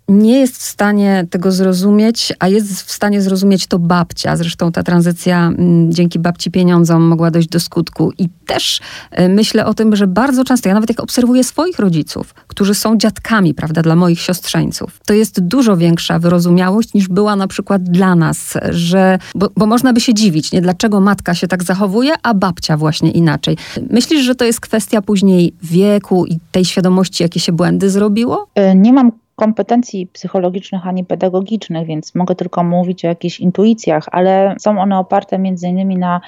[0.08, 4.36] nie jest w stanie tego zrozumieć, a jest w stanie zrozumieć to babcia.
[4.36, 8.12] Zresztą ta tranzycja mm, dzięki babci pieniądzom mogła dojść do skutku.
[8.18, 8.80] I też
[9.12, 12.98] e, myślę o tym, że bardzo często, ja nawet jak obserwuję swoich rodziców, którzy są
[12.98, 18.16] dziadkami, prawda, dla moich siostrzeńców, to jest dużo większa wyrozumiałość niż była na przykład dla
[18.16, 22.34] nas, że, bo, bo można by się dziwić, nie, dlaczego matka się tak zachowuje, a
[22.34, 23.58] babcia właśnie inaczej.
[23.90, 28.48] Myślisz, że to jest kwestia później wieku i tej świadomości, jakie się błędy zrobiło?
[28.56, 34.56] E, nie mam kompetencji psychologicznych ani pedagogicznych, więc mogę tylko mówić o jakichś intuicjach, ale
[34.60, 36.22] są one oparte między innymi na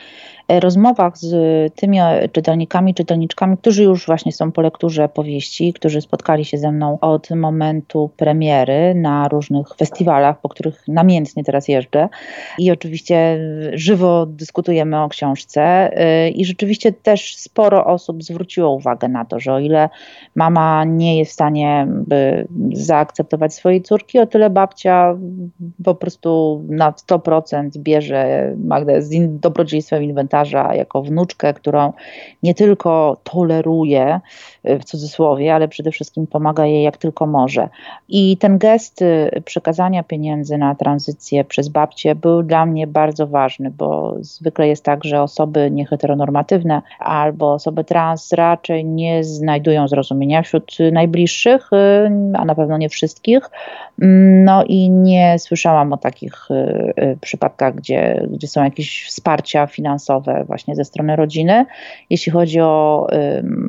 [0.49, 1.33] rozmowach z
[1.75, 1.99] tymi
[2.31, 7.29] czytelnikami, czytelniczkami, którzy już właśnie są po lekturze powieści, którzy spotkali się ze mną od
[7.29, 12.09] momentu premiery na różnych festiwalach, po których namiętnie teraz jeżdżę.
[12.59, 13.39] I oczywiście
[13.73, 15.91] żywo dyskutujemy o książce.
[16.25, 19.89] Y, I rzeczywiście też sporo osób zwróciło uwagę na to, że o ile
[20.35, 21.87] mama nie jest w stanie
[22.73, 25.17] zaakceptować swojej córki, o tyle babcia
[25.83, 30.38] po prostu na 100% bierze Magdę z dobrodziejstwem inwentarza
[30.73, 31.93] jako wnuczkę, którą
[32.43, 34.19] nie tylko toleruje
[34.69, 37.69] y, w cudzysłowie, ale przede wszystkim pomaga jej jak tylko może.
[38.09, 43.71] I ten gest y, przekazania pieniędzy na tranzycję przez babcię był dla mnie bardzo ważny,
[43.71, 50.77] bo zwykle jest tak, że osoby nieheteronormatywne albo osoby trans raczej nie znajdują zrozumienia wśród
[50.91, 53.49] najbliższych, y, a na pewno nie wszystkich.
[54.45, 56.47] No i nie słyszałam o takich
[57.21, 61.65] przypadkach, gdzie, gdzie są jakieś wsparcia finansowe właśnie ze strony rodziny,
[62.09, 63.07] jeśli chodzi o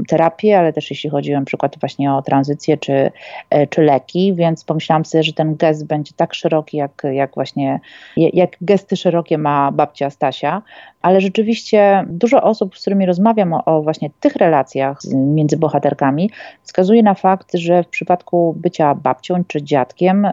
[0.09, 3.11] terapię, ale też jeśli chodzi na przykład właśnie o tranzycję czy,
[3.51, 7.81] e, czy leki, więc pomyślałam sobie, że ten gest będzie tak szeroki, jak, jak właśnie,
[8.17, 10.63] jak gesty szerokie ma babcia Stasia,
[11.03, 16.31] ale rzeczywiście dużo osób, z którymi rozmawiam o, o, właśnie tych relacjach między bohaterkami,
[16.63, 20.33] wskazuje na fakt, że w przypadku bycia babcią czy dziadkiem y,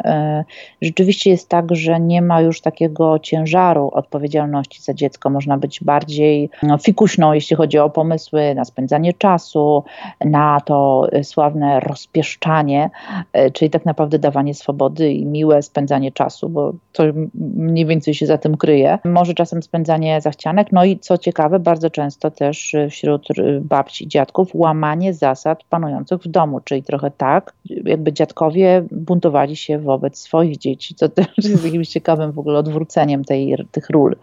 [0.82, 5.30] rzeczywiście jest tak, że nie ma już takiego ciężaru odpowiedzialności za dziecko.
[5.30, 9.84] Można być bardziej no, fikuśną, jeśli chodzi o pomysły na spędzanie czasu,
[10.26, 12.90] na to sławne rozpieszczanie,
[13.38, 17.04] y, czyli tak naprawdę dawanie swobody i miłe spędzanie czasu, bo to
[17.56, 19.00] mniej więcej się za tym kryje.
[19.06, 24.06] Może czasem spędzanie zachciane no i co ciekawe, bardzo często też y, wśród y, babci
[24.06, 30.20] i dziadków łamanie zasad panujących w domu, czyli trochę tak, jakby dziadkowie buntowali się wobec
[30.20, 34.16] swoich dzieci, co też jest jakimś ciekawym w ogóle odwróceniem tej, tych ról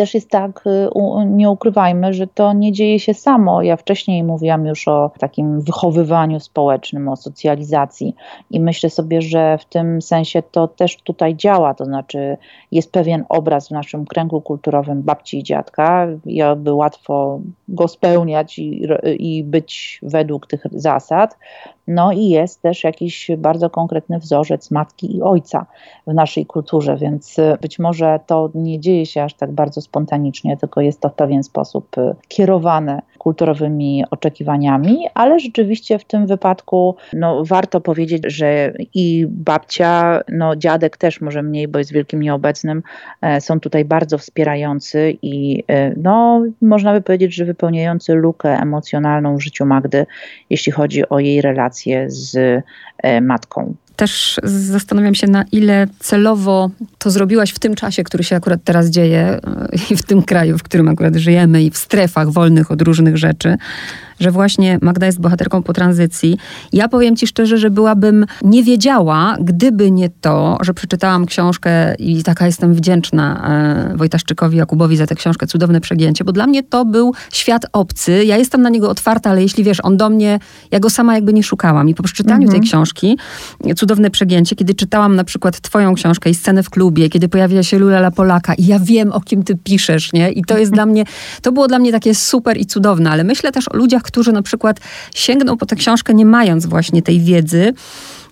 [0.00, 0.88] też jest tak, y,
[1.26, 3.62] nie ukrywajmy, że to nie dzieje się samo.
[3.62, 8.14] Ja wcześniej mówiłam już o takim wychowywaniu społecznym, o socjalizacji
[8.50, 12.36] i myślę sobie, że w tym sensie to też tutaj działa, to znaczy
[12.72, 18.58] jest pewien obraz w naszym kręgu kulturowym babci i dziadka i aby łatwo go spełniać
[18.58, 18.86] i,
[19.18, 21.38] i być według tych zasad.
[21.86, 25.66] No i jest też jakiś bardzo konkretny wzorzec matki i ojca
[26.06, 30.80] w naszej kulturze, więc być może to nie dzieje się aż tak bardzo spontanicznie, tylko
[30.80, 37.44] jest to w pewien sposób y, kierowane kulturowymi oczekiwaniami, ale rzeczywiście w tym wypadku no,
[37.44, 42.82] warto powiedzieć, że i babcia, no dziadek też może mniej, bo jest wielkim nieobecnym,
[43.20, 49.36] e, są tutaj bardzo wspierający i e, no, można by powiedzieć, że wypełniający lukę emocjonalną
[49.36, 50.06] w życiu Magdy,
[50.50, 52.36] jeśli chodzi o jej relacje z
[52.98, 53.74] e, matką.
[53.96, 58.90] Też zastanawiam się, na ile celowo to zrobiłaś w tym czasie, który się akurat teraz
[58.90, 59.40] dzieje
[59.90, 63.56] i w tym kraju, w którym akurat żyjemy i w strefach wolnych od różnych rzeczy
[64.20, 66.38] że właśnie Magda jest bohaterką po tranzycji.
[66.72, 72.22] Ja powiem ci szczerze, że byłabym nie wiedziała, gdyby nie to, że przeczytałam książkę i
[72.22, 73.48] taka jestem wdzięczna
[73.92, 78.24] e, Wojtaszczykowi Jakubowi za tę książkę Cudowne Przegięcie, bo dla mnie to był świat obcy.
[78.24, 80.38] Ja jestem na niego otwarta, ale jeśli wiesz, on do mnie,
[80.70, 81.88] ja go sama jakby nie szukałam.
[81.88, 82.60] I po przeczytaniu mhm.
[82.60, 83.18] tej książki
[83.76, 87.78] Cudowne Przegięcie, kiedy czytałam na przykład twoją książkę i scenę w klubie, kiedy pojawia się
[87.78, 90.30] Lula Polaka i ja wiem, o kim ty piszesz, nie?
[90.30, 91.04] I to jest dla mnie,
[91.42, 94.42] to było dla mnie takie super i cudowne, ale myślę też o ludziach, którzy na
[94.42, 94.80] przykład
[95.14, 97.72] sięgną po tę książkę nie mając właśnie tej wiedzy,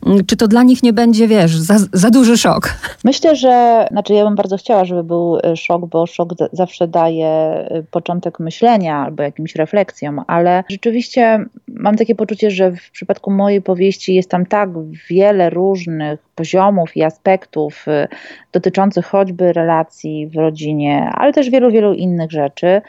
[0.06, 2.74] mm, czy to dla nich nie będzie, wiesz, za, za, duży szok?
[3.04, 7.28] Myślę, że, znaczy ja bym bardzo chciała, żeby był e, szok, bo szok zawsze daje
[7.28, 13.62] e, początek myślenia albo jakimś refleksjom, ale rzeczywiście mam takie poczucie, że w przypadku mojej
[13.62, 14.70] powieści jest tam tak
[15.10, 18.08] wiele różnych poziomów i aspektów e,
[18.52, 22.82] dotyczących choćby relacji w rodzinie, ale też wielu, wielu innych rzeczy,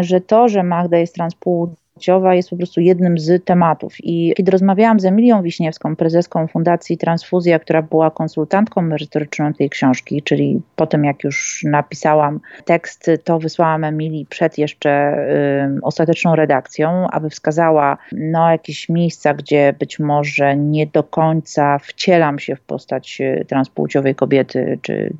[0.00, 3.94] że to, że Magda jest transpłciowa, płciowa jest po prostu jednym z tematów.
[4.02, 10.22] I kiedy rozmawiałam z Emilią Wiśniewską, prezeską Fundacji Transfuzja, która była konsultantką merytoryczną tej książki,
[10.22, 15.18] czyli po tym jak już napisałam tekst, to wysłałam Emilii przed jeszcze
[15.76, 22.38] y, ostateczną redakcją, aby wskazała no, jakieś miejsca, gdzie być może nie do końca wcielam
[22.38, 25.12] się w postać y, transpłciowej kobiety, czy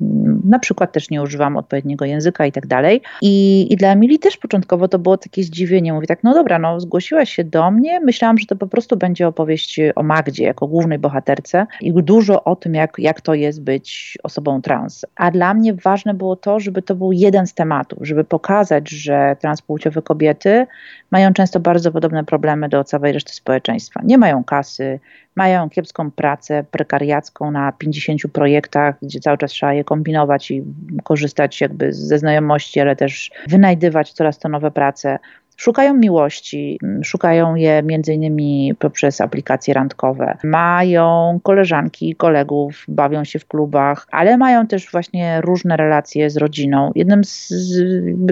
[0.45, 3.01] na przykład też nie używam odpowiedniego języka i tak dalej.
[3.21, 5.93] I, i dla Emilii też początkowo to było takie zdziwienie.
[5.93, 9.27] Mówi tak, no dobra, no zgłosiłaś się do mnie, myślałam, że to po prostu będzie
[9.27, 14.17] opowieść o Magdzie jako głównej bohaterce i dużo o tym, jak, jak to jest być
[14.23, 15.05] osobą trans.
[15.15, 19.35] A dla mnie ważne było to, żeby to był jeden z tematów, żeby pokazać, że
[19.39, 20.67] transpłciowe kobiety
[21.11, 24.01] mają często bardzo podobne problemy do całej reszty społeczeństwa.
[24.03, 24.99] Nie mają kasy,
[25.37, 30.63] mają kiepską pracę prekariacką na 50 projektach, gdzie cały czas trzeba je kombinować i
[31.03, 35.19] korzystać jakby ze znajomości, ale też wynajdywać coraz to nowe prace.
[35.57, 40.37] Szukają miłości, szukają je między innymi poprzez aplikacje randkowe.
[40.43, 46.91] Mają koleżanki, kolegów, bawią się w klubach, ale mają też właśnie różne relacje z rodziną.
[46.95, 47.53] Jednym z,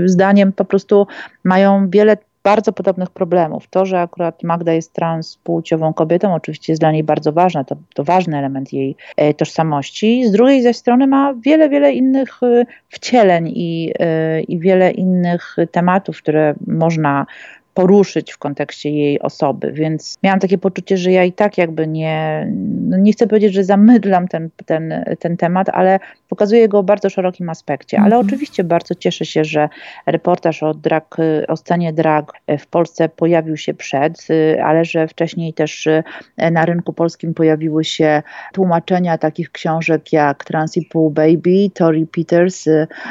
[0.06, 1.08] zdaniem po prostu
[1.44, 3.68] mają wiele bardzo podobnych problemów.
[3.68, 8.04] To, że akurat Magda jest transpłciową kobietą, oczywiście jest dla niej bardzo ważne, to, to
[8.04, 10.28] ważny element jej e, tożsamości.
[10.28, 15.56] Z drugiej zaś strony ma wiele, wiele innych e, wcieleń i, e, i wiele innych
[15.72, 17.26] tematów, które można
[17.76, 22.48] poruszyć w kontekście jej osoby, więc miałam takie poczucie, że ja i tak jakby nie,
[22.90, 27.10] no nie chcę powiedzieć, że zamydlam ten, ten, ten temat, ale pokazuję go w bardzo
[27.10, 28.00] szerokim aspekcie.
[28.00, 28.26] Ale -hmm.
[28.26, 29.70] oczywiście bardzo cieszę się, że
[30.06, 34.28] reportaż o, drag, o scenie drag w Polsce pojawił się przed,
[34.64, 35.88] ale że wcześniej też
[36.52, 42.66] na rynku polskim pojawiły się tłumaczenia takich książek jak Trans i Pool Baby, Tori Peters,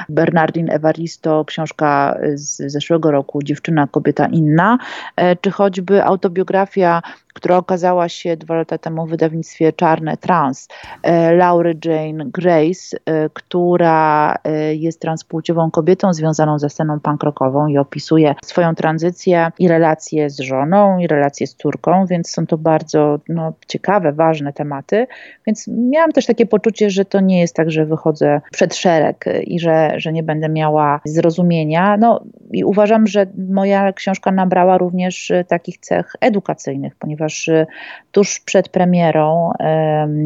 [0.09, 4.79] Bernardine Evaristo, książka z zeszłego roku Dziewczyna, kobieta inna, inna,
[5.17, 7.03] e, czy choćby autobiografia
[7.35, 10.69] która okazała się dwa lata temu w wydawnictwie Czarne Trans,
[11.03, 14.35] e, Laury Jane Grace, e, która
[14.73, 20.99] jest transpłciową kobietą związaną ze sceną pankrokową i opisuje swoją tranzycję i relacje z żoną,
[20.99, 25.07] i relacje z córką, więc są to bardzo no, ciekawe, ważne tematy.
[25.47, 29.61] Więc miałam też takie poczucie, że to nie jest tak, że wychodzę przed szereg i
[29.61, 31.97] że, że nie będę miała zrozumienia.
[31.97, 37.67] No i uważam, że moja książka nabrała również takich cech edukacyjnych, ponieważ y,
[38.13, 39.53] tuż przed premierą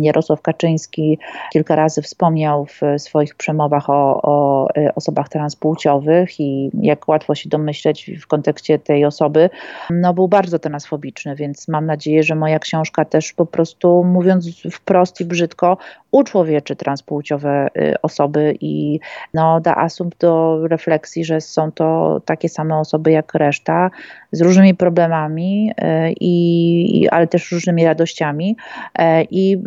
[0.01, 1.19] Jarosław Kaczyński
[1.53, 8.11] kilka razy wspomniał w swoich przemowach o, o osobach transpłciowych i jak łatwo się domyśleć
[8.21, 9.51] w kontekście tej osoby,
[9.91, 15.21] no był bardzo transfobiczny, więc mam nadzieję, że moja książka też po prostu mówiąc wprost
[15.21, 15.77] i brzydko
[16.11, 19.01] uczłowieczy transpłciowe y, osoby i
[19.35, 23.91] no, da asumpt do refleksji, że są to takie same osoby jak reszta,
[24.33, 25.73] z różnymi problemami,
[26.21, 28.57] i i, ale też różnymi radościami
[28.99, 29.63] e, i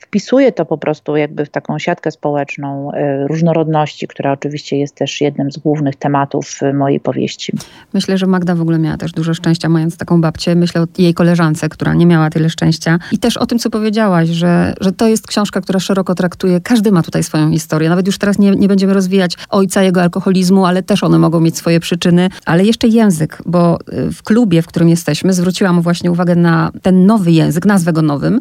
[0.00, 5.20] wpisuje to po prostu jakby w taką siatkę społeczną e, różnorodności, która oczywiście jest też
[5.20, 7.52] jednym z głównych tematów mojej powieści.
[7.94, 10.54] Myślę, że Magda w ogóle miała też dużo szczęścia, mając taką babcię.
[10.54, 12.98] Myślę o jej koleżance, która nie miała tyle szczęścia.
[13.12, 16.92] I też o tym, co powiedziałaś, że, że to jest książka, która szeroko traktuje, każdy
[16.92, 17.88] ma tutaj swoją historię.
[17.88, 21.56] Nawet już teraz nie, nie będziemy rozwijać ojca, jego alkoholizmu, ale też one mogą mieć
[21.56, 22.28] swoje przyczyny.
[22.46, 23.78] Ale jeszcze język, bo
[24.12, 28.40] w klubie, w którym jesteśmy, zwróciłam właśnie uwagę na ten nowy język, nazwę go nowym.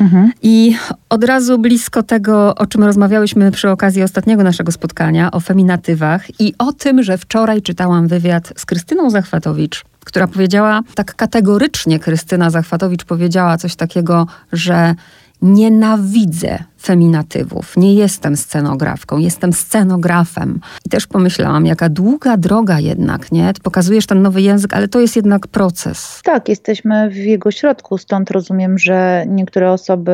[0.00, 0.32] Mhm.
[0.42, 0.76] I
[1.08, 6.54] od razu blisko tego, o czym rozmawiałyśmy przy okazji ostatniego naszego spotkania, o feminatywach i
[6.58, 13.04] o tym, że wczoraj czytałam wywiad z Krystyną Zachwatowicz, która powiedziała tak kategorycznie, Krystyna Zachwatowicz
[13.04, 14.94] powiedziała coś takiego, że
[15.42, 17.76] nienawidzę feminatywów.
[17.76, 20.60] Nie jestem scenografką, jestem scenografem.
[20.86, 23.52] I też pomyślałam, jaka długa droga jednak, nie?
[23.52, 26.20] Ty pokazujesz ten nowy język, ale to jest jednak proces.
[26.24, 30.12] Tak, jesteśmy w jego środku, stąd rozumiem, że niektóre osoby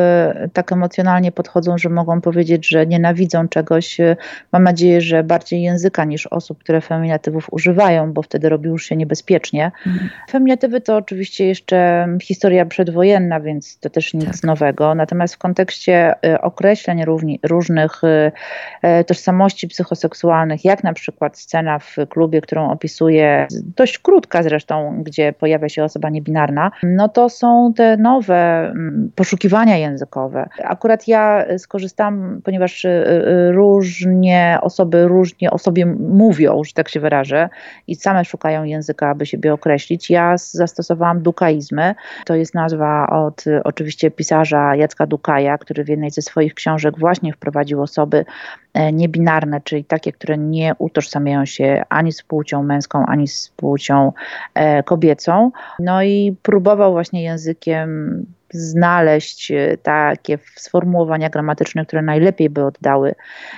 [0.52, 3.98] tak emocjonalnie podchodzą, że mogą powiedzieć, że nienawidzą czegoś.
[4.52, 8.96] Mam nadzieję, że bardziej języka niż osób, które feminatywów używają, bo wtedy robi już się
[8.96, 9.72] niebezpiecznie.
[9.87, 10.11] Mhm.
[10.31, 14.42] Feminatywy to oczywiście jeszcze historia przedwojenna, więc to też nic tak.
[14.42, 14.94] nowego.
[14.94, 18.32] Natomiast w kontekście y, określeń równi, różnych y,
[18.82, 25.32] e, tożsamości psychoseksualnych, jak na przykład scena w klubie, którą opisuję, dość krótka zresztą, gdzie
[25.32, 30.48] pojawia się osoba niebinarna, no to są te nowe mm, poszukiwania językowe.
[30.64, 37.00] Akurat ja skorzystam, ponieważ y, y, różnie osoby różnie o sobie mówią, że tak się
[37.00, 37.48] wyrażę,
[37.86, 40.10] i same szukają języka, aby siebie określić.
[40.10, 41.94] Ja zastosowałam dukaizmy.
[42.24, 46.98] To jest nazwa od oczywiście pisarza Jacka Dukaja, który w jednej ze swoich swoich książek
[46.98, 48.24] właśnie wprowadził osoby
[48.74, 54.12] e, niebinarne, czyli takie, które nie utożsamiają się ani z płcią męską, ani z płcią
[54.54, 55.50] e, kobiecą.
[55.78, 63.14] No i próbował właśnie językiem znaleźć e, takie sformułowania gramatyczne, które najlepiej by oddały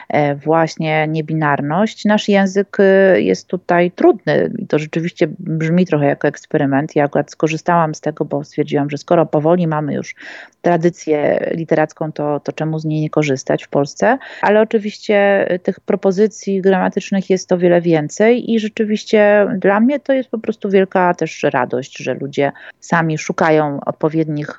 [0.09, 2.05] e, właśnie niebinarność.
[2.05, 6.96] Nasz język e, jest tutaj trudny i to rzeczywiście brzmi trochę jako eksperyment.
[6.96, 10.14] Ja akurat skorzystałam z tego, bo stwierdziłam, że skoro powoli mamy już
[10.62, 14.18] tradycję literacką, to, to czemu z niej nie korzystać w Polsce?
[14.42, 20.31] Ale oczywiście tych propozycji gramatycznych jest o wiele więcej i rzeczywiście dla mnie to jest
[20.31, 24.59] po prostu wielka też radość, że ludzie sami szukają odpowiednich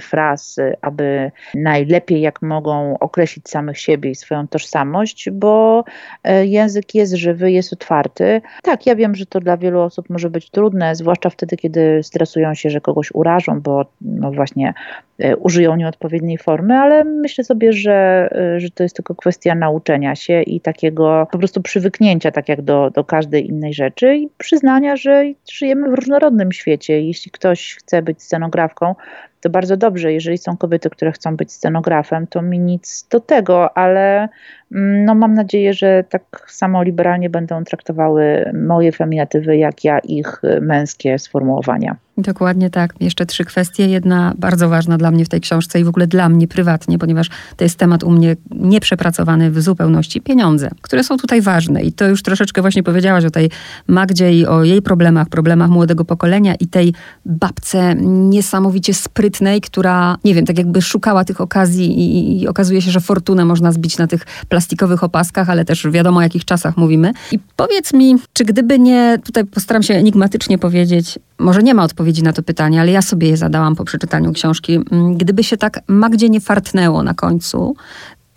[0.00, 5.84] fraz, aby najlepiej jak mogą określić samych siebie i swoją tożsamość, bo
[6.24, 8.40] e, język jest żywy, jest otwarty.
[8.62, 12.54] Tak, ja wiem, że to dla wielu osób może być trudne, zwłaszcza wtedy, kiedy stresują
[12.54, 14.74] się, że kogoś urażą, bo no właśnie
[15.18, 20.42] e, użyją nieodpowiedniej formy, ale myślę sobie, że, że to jest tylko kwestia nauczenia się
[20.42, 25.24] i takiego po prostu przywyknięcia, tak jak do, do każdej innej rzeczy i przyznania, że
[25.52, 27.00] żyjemy w różnorodnym świecie.
[27.00, 28.94] Jeśli ktoś chce być scenografką,
[29.40, 30.12] to bardzo dobrze.
[30.12, 34.28] Jeżeli są kobiety, które chcą być scenografem, to mi nic do tego, ale
[34.70, 41.18] no mam nadzieję, że tak samo liberalnie będą traktowały moje feminatywy, jak ja ich męskie
[41.18, 41.96] sformułowania.
[42.22, 42.94] Dokładnie tak.
[43.00, 43.86] Jeszcze trzy kwestie.
[43.86, 47.28] Jedna bardzo ważna dla mnie w tej książce i w ogóle dla mnie prywatnie, ponieważ
[47.56, 50.20] to jest temat u mnie nieprzepracowany w zupełności.
[50.20, 51.82] Pieniądze, które są tutaj ważne.
[51.82, 53.50] I to już troszeczkę właśnie powiedziałaś o tej
[53.86, 56.94] Magdzie i o jej problemach, problemach młodego pokolenia i tej
[57.26, 62.90] babce niesamowicie sprytnej, która, nie wiem, tak jakby szukała tych okazji i, i okazuje się,
[62.90, 64.26] że fortunę można zbić na tych
[64.60, 67.12] plastikowych opaskach, ale też wiadomo o jakich czasach mówimy.
[67.32, 72.22] I powiedz mi, czy gdyby nie, tutaj postaram się enigmatycznie powiedzieć, może nie ma odpowiedzi
[72.22, 74.80] na to pytanie, ale ja sobie je zadałam po przeczytaniu książki.
[74.90, 77.76] Mm, gdyby się tak Magdzie nie fartnęło na końcu,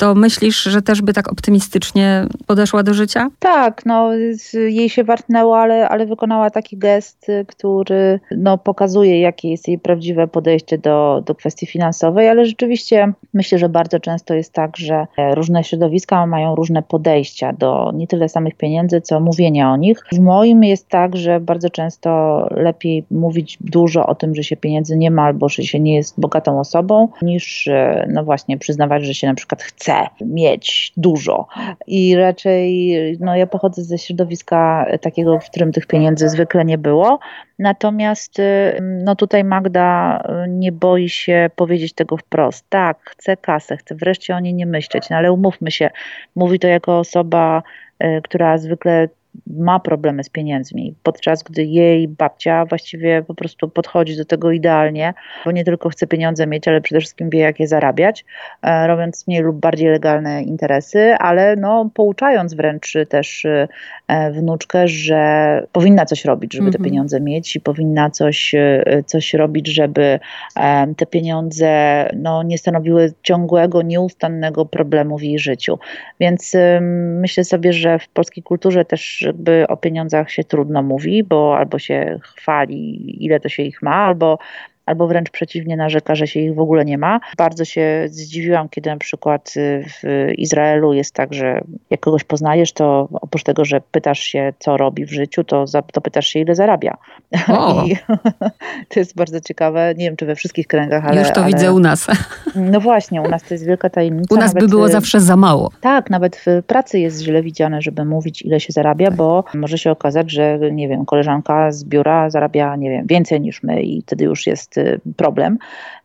[0.04, 3.30] to myślisz, że też by tak optymistycznie podeszła do życia?
[3.40, 4.10] Tak, no
[4.54, 10.28] jej się wartnęło, ale, ale wykonała taki gest, który no, pokazuje, jakie jest jej prawdziwe
[10.28, 15.64] podejście do, do kwestii finansowej, ale rzeczywiście myślę, że bardzo często jest tak, że różne
[15.64, 20.00] środowiska mają różne podejścia do nie tyle samych pieniędzy, co mówienia o nich.
[20.12, 22.10] W moim jest tak, że bardzo często
[22.52, 26.20] lepiej mówić dużo o tym, że się pieniędzy nie ma albo że się nie jest
[26.20, 27.70] bogatą osobą, niż
[28.08, 31.48] no właśnie przyznawać, że się na przykład chce mieć dużo.
[31.88, 37.20] I raczej no, ja pochodzę ze środowiska takiego, w którym tych pieniędzy zwykle nie było.
[37.60, 38.42] Natomiast
[38.82, 42.66] no, tutaj Magda nie boi się powiedzieć tego wprost.
[42.70, 45.90] Tak, chcę kasę, chcę wreszcie o niej nie myśleć, no, ale umówmy się,
[46.36, 47.64] mówi to jako osoba,
[48.04, 49.10] y, która zwykle
[49.48, 55.14] ma problemy z pieniędzmi, podczas gdy jej babcia właściwie po prostu podchodzi do tego idealnie,
[55.46, 58.26] bo nie tylko chce pieniądze mieć, ale przede wszystkim wie, jak je zarabiać,
[58.62, 63.68] e, robiąc mniej lub bardziej legalne interesy, ale no, pouczając wręcz też e,
[64.32, 66.92] wnuczkę, że powinna coś robić, żeby te mhm.
[66.92, 70.20] pieniądze mieć i powinna coś, e, coś robić, żeby
[70.98, 75.80] te pieniądze no, nie stanowiły ciągłego, nieustannego problemu w jej życiu.
[76.20, 76.54] Więc
[77.20, 81.80] myślę sobie, że w polskiej kulturze też jakby o pieniądzach się trudno mówi, bo albo
[81.80, 84.38] się chwali, ile to się ich ma, albo
[84.86, 87.20] albo wręcz przeciwnie narzeka, że się ich w ogóle nie ma.
[87.38, 92.74] Bardzo się zdziwiłam, kiedy na przykład y, w Izraelu jest tak, że jak kogoś poznajesz,
[92.74, 96.56] to oprócz tego, że pytasz się, co robi w życiu, to, to pytasz się, ile
[96.56, 96.98] zarabia.
[97.86, 97.96] I
[98.90, 99.94] to jest bardzo ciekawe.
[99.98, 101.22] Nie wiem, czy we wszystkich kręgach, ale...
[101.22, 101.48] Już to ale...
[101.48, 102.08] widzę u nas.
[102.56, 104.36] No właśnie, u nas to jest wielka tajemnica.
[104.36, 104.64] U nas nawet...
[104.64, 105.72] by było zawsze za mało.
[105.82, 109.16] Tak, nawet w pracy jest źle widziane, żeby mówić, ile się zarabia, tak.
[109.16, 113.64] bo może się okazać, że nie wiem, koleżanka z biura zarabia, nie wiem, więcej niż
[113.64, 115.58] my i wtedy już jest Y, problem,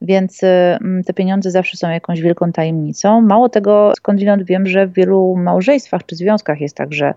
[0.02, 3.20] więc y, te pieniądze zawsze są jakąś wielką tajemnicą.
[3.20, 7.14] Mało tego, skądinąd wiem, że w wielu małżeństwach czy związkach jest tak, że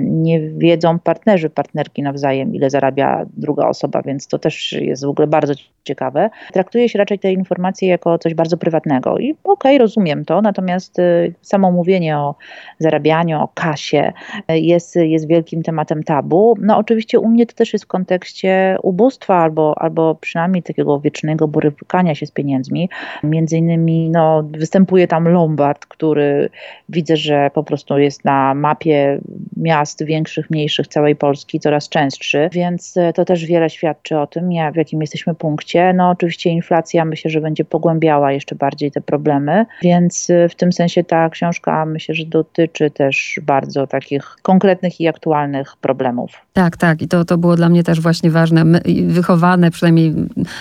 [0.00, 5.26] nie wiedzą partnerzy, partnerki nawzajem, ile zarabia druga osoba, więc to też jest w ogóle
[5.26, 6.30] bardzo ciekawe.
[6.52, 10.98] Traktuje się raczej te informacje jako coś bardzo prywatnego i okej, okay, rozumiem to, natomiast
[10.98, 12.34] y, samo mówienie o
[12.78, 14.12] zarabianiu, o kasie
[14.50, 16.54] y, jest, jest wielkim tematem tabu.
[16.60, 21.48] No oczywiście u mnie to też jest w kontekście ubóstwa albo, albo przynajmniej takiego wiecznego
[21.48, 22.88] borykania się z pieniędzmi.
[23.22, 26.50] Między innymi no, występuje tam Lombard, który
[26.88, 29.20] widzę, że po prostu jest na mapie
[29.56, 34.50] miast większych, mniejszych całej Polski coraz częstszy, więc e, to też wiele świadczy o tym,
[34.72, 35.92] w jakim jesteśmy punkcie.
[35.92, 40.72] No oczywiście inflacja myślę, że będzie pogłębiała jeszcze bardziej te problemy, więc y, w tym
[40.72, 46.30] sensie ta książka myślę, że dotyczy też bardzo takich konkretnych i aktualnych problemów.
[46.52, 48.64] Tak, tak i to, to było dla mnie też właśnie ważne,
[49.06, 50.14] wychowane przynajmniej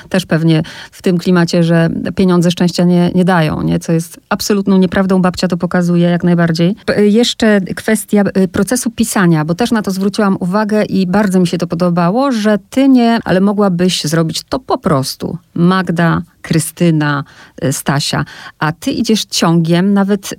[0.09, 3.79] też pewnie w tym klimacie, że pieniądze szczęścia nie, nie dają, nie?
[3.79, 6.75] co jest absolutną nieprawdą, babcia to pokazuje jak najbardziej.
[6.97, 8.47] Jeszcze kwestia y,
[8.79, 12.57] procesu pisania, bo też na to zwróciłam uwagę i bardzo mi się to podobało, że
[12.69, 15.37] ty nie, ale mogłabyś zrobić to po prostu.
[15.59, 17.23] Magda Krystyna,
[17.63, 18.25] y, Stasia,
[18.59, 20.29] a ty idziesz ciągiem, nawet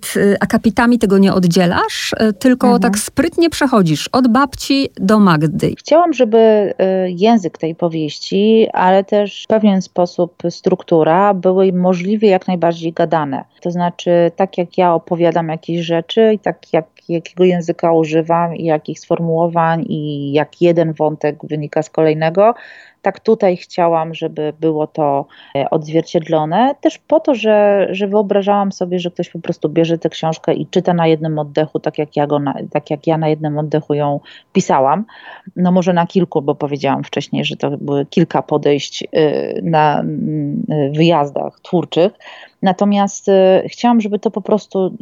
[0.41, 2.83] akapitami tego nie oddzielasz, y, tylko mhm.
[2.83, 5.75] tak sprytnie przechodzisz od babci do Magdy.
[5.79, 12.49] Chciałam, żeby y, język tej powieści, ale też w pewien sposób struktura były możliwie jak
[12.49, 13.45] najbardziej gadane.
[13.61, 18.64] To znaczy, tak jak ja opowiadam jakieś rzeczy i tak jak jakiego języka używam i
[18.64, 22.55] jakich sformułowań i jak jeden wątek wynika z kolejnego,
[23.03, 25.26] tak tutaj chciałam, żeby było to
[25.57, 30.09] e, odzwierciedlone, też po to, że, że wyobrażałam sobie, że ktoś po prostu bierze tę
[30.09, 33.28] książkę i czyta na jednym oddechu, tak jak ja, go na, tak jak ja na
[33.28, 34.20] jednym oddechu ją
[34.53, 35.05] pisałam.
[35.57, 40.05] No może na kilku, bo powiedziałam wcześniej, że to były kilka podejść e, na e,
[40.90, 42.12] wyjazdach twórczych.
[42.63, 43.27] Natomiast
[43.69, 44.97] chciałam, żeby to po prostu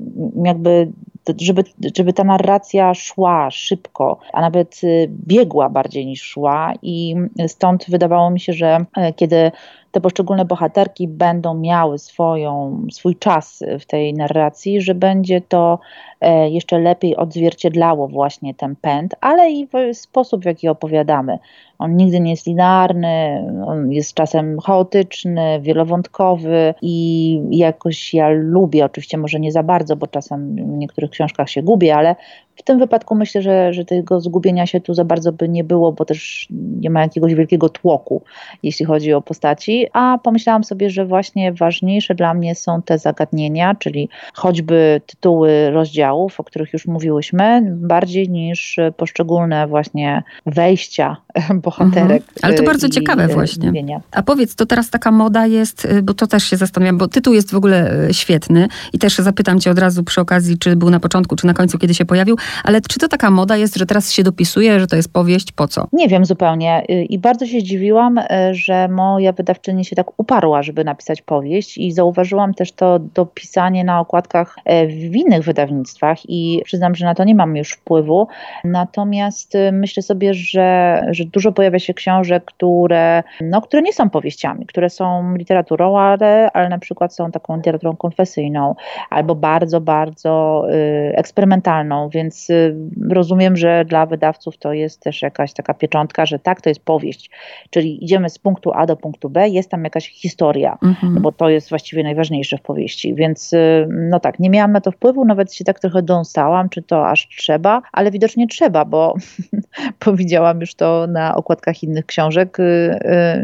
[0.44, 0.92] jakby
[1.40, 1.64] żeby,
[1.96, 7.14] żeby ta narracja szła szybko, a nawet biegła bardziej niż szła i
[7.46, 8.84] stąd wydawało mi się, że
[9.16, 9.50] kiedy
[9.92, 15.78] te poszczególne bohaterki będą miały swoją, swój czas w tej narracji, że będzie to
[16.20, 21.38] e, jeszcze lepiej odzwierciedlało właśnie ten pęd, ale i sposób, w jaki opowiadamy.
[21.78, 29.18] On nigdy nie jest linearny, on jest czasem chaotyczny, wielowątkowy i jakoś ja lubię, oczywiście
[29.18, 32.16] może nie za bardzo, bo czasem w niektórych książkach się gubię, ale
[32.58, 35.92] w tym wypadku myślę, że, że tego zgubienia się tu za bardzo by nie było,
[35.92, 38.22] bo też nie ma jakiegoś wielkiego tłoku,
[38.62, 43.74] jeśli chodzi o postaci, a pomyślałam sobie, że właśnie ważniejsze dla mnie są te zagadnienia,
[43.74, 51.16] czyli choćby tytuły rozdziałów, o których już mówiłyśmy, bardziej niż poszczególne właśnie wejścia
[51.64, 52.22] bohaterek.
[52.22, 52.38] Mhm.
[52.42, 53.72] Ale to bardzo i, ciekawe właśnie.
[54.12, 57.34] A powiedz, to teraz taka moda jest, y, bo to też się zastanawiam, bo tytuł
[57.34, 60.90] jest w ogóle y, świetny i też zapytam cię od razu przy okazji, czy był
[60.90, 63.86] na początku, czy na końcu, kiedy się pojawił, ale czy to taka moda jest, że
[63.86, 65.86] teraz się dopisuje, że to jest powieść, po co?
[65.92, 66.82] Nie wiem zupełnie.
[66.90, 68.20] Y, i bardzo się zdziwiłam,
[68.52, 74.00] że moja wydawczyni się tak uparła, żeby napisać powieść i zauważyłam też to dopisanie na
[74.00, 78.28] okładkach e, w innych wydawnictwach i przyznam, że na to nie mam już wpływu,
[78.64, 84.66] natomiast myślę sobie, że, że dużo pojawia się książek, które, no, które nie są powieściami,
[84.66, 88.74] które są literaturą, ale, ale na przykład są taką literaturą konfesyjną
[89.10, 92.76] albo bardzo, bardzo y, eksperymentalną, więc y,
[93.10, 97.30] rozumiem, że dla wydawców to jest też jakaś taka pieczątka, że tak, to jest powieść,
[97.70, 101.14] czyli idziemy z punktu A do punktu B, jest tam jakaś historia, mhm.
[101.14, 104.80] no bo to jest właściwie najważniejsze w powieści, więc y, no tak, nie miałam na
[104.80, 109.14] to wpływu, nawet się tak trochę dąsałam, czy to aż trzeba, ale widocznie trzeba, bo
[109.98, 112.60] powiedziałam już to na okładkach innych książek.
[112.60, 112.64] Y,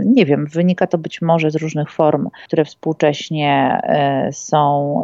[0.04, 3.80] nie wiem, wynika to być może z różnych form, które współcześnie
[4.32, 5.02] są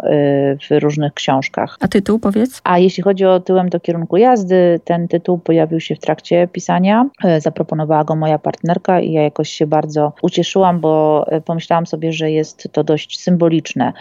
[0.71, 1.77] w różnych książkach.
[1.81, 2.61] A tytuł powiedz?
[2.65, 7.07] A jeśli chodzi o tyłem do kierunku jazdy, ten tytuł pojawił się w trakcie pisania.
[7.39, 12.69] Zaproponowała go moja partnerka i ja jakoś się bardzo ucieszyłam, bo pomyślałam sobie, że jest
[12.73, 13.93] to dość symboliczne.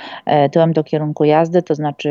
[0.52, 2.10] Tyłem do kierunku jazdy, to znaczy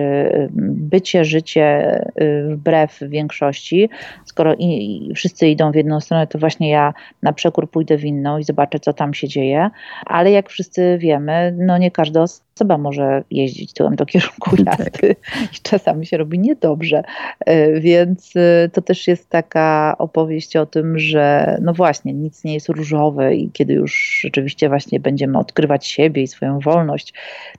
[0.50, 2.00] bycie, życie
[2.48, 3.88] wbrew większości.
[4.24, 8.04] Skoro i, i wszyscy idą w jedną stronę, to właśnie ja na przekór pójdę w
[8.04, 9.70] inną i zobaczę, co tam się dzieje.
[10.06, 14.78] Ale jak wszyscy wiemy, no nie każda osoba może jeździć tyłem do kierunku tak.
[14.78, 15.16] jazdy
[15.54, 17.02] i czasami się robi niedobrze.
[17.46, 22.54] E, więc e, to też jest taka opowieść o tym, że no właśnie, nic nie
[22.54, 27.14] jest różowe i kiedy już rzeczywiście właśnie będziemy odkrywać siebie i swoją wolność,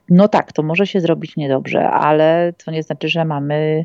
[0.08, 3.84] no tak, to może się zrobić niedobrze, ale to nie znaczy, że mamy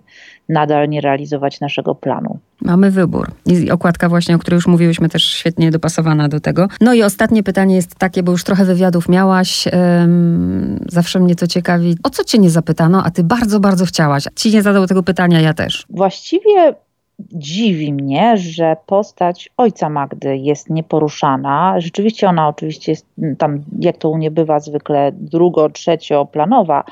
[0.50, 2.40] nadal nie realizować naszego planu.
[2.62, 3.32] Mamy wybór.
[3.46, 6.68] I okładka właśnie, o której już mówiłyśmy, też świetnie dopasowana do tego.
[6.82, 9.68] No i ostatnie pytanie jest takie, bo już trochę wywiadów miałaś.
[9.74, 11.96] Um, zawsze mnie to ciekawi.
[12.04, 14.24] O co cię nie zapytano, a ty bardzo, bardzo chciałaś?
[14.36, 15.86] Ci nie zadał tego pytania, ja też.
[15.90, 16.74] Właściwie
[17.20, 21.76] dziwi mnie, że postać ojca Magdy jest nieporuszana.
[21.78, 23.06] Rzeczywiście ona oczywiście jest
[23.38, 26.84] tam, jak to u nie bywa zwykle, drugo, trzecioplanowa,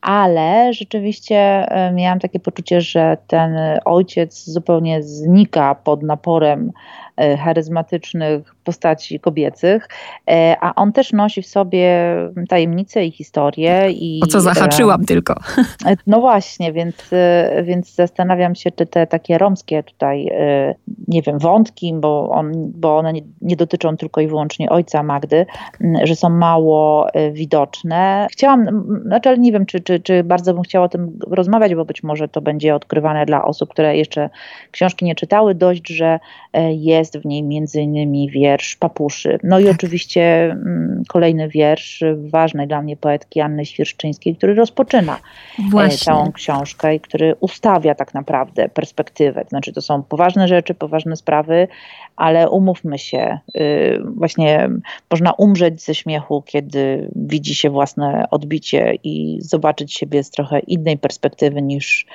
[0.00, 6.72] ale rzeczywiście e, miałam takie poczucie, że ten ojciec zupełnie znika pod naporem
[7.16, 9.88] e, charyzmatycznych postaci kobiecych,
[10.30, 12.16] e, a on też nosi w sobie
[12.48, 13.90] tajemnice i historię.
[13.90, 15.34] I, o co zahaczyłam tylko.
[16.06, 17.10] No właśnie, więc,
[17.62, 20.30] więc zastanawiam się, czy te takie romskie tutaj,
[21.08, 23.12] nie wiem, wątki, bo, on, bo one
[23.42, 25.46] nie, dotyczą tylko i wyłącznie ojca Magdy,
[26.04, 28.26] że są mało widoczne.
[28.30, 32.02] Chciałam, znaczy nie wiem, czy, czy, czy bardzo bym chciała o tym rozmawiać, bo być
[32.02, 34.30] może to będzie odkrywane dla osób, które jeszcze
[34.70, 36.20] książki nie czytały, dość, że
[36.52, 39.38] e, jest w niej między innymi wiersz Papuszy.
[39.42, 39.74] No i tak.
[39.74, 45.16] oczywiście mm, kolejny wiersz ważnej dla mnie poetki Anny Świerszczyńskiej, który rozpoczyna
[45.58, 45.98] e, Właśnie.
[45.98, 49.44] całą książkę i który ustawia tak naprawdę perspektywę.
[49.48, 51.68] Znaczy to są poważne rzeczy, poważne sprawy,
[52.16, 54.68] ale umówmy się, y, właśnie
[55.10, 60.98] można umrzeć ze śmiechu, kiedy widzi się własne odbicie i zobaczyć siebie z trochę innej
[60.98, 62.06] perspektywy niż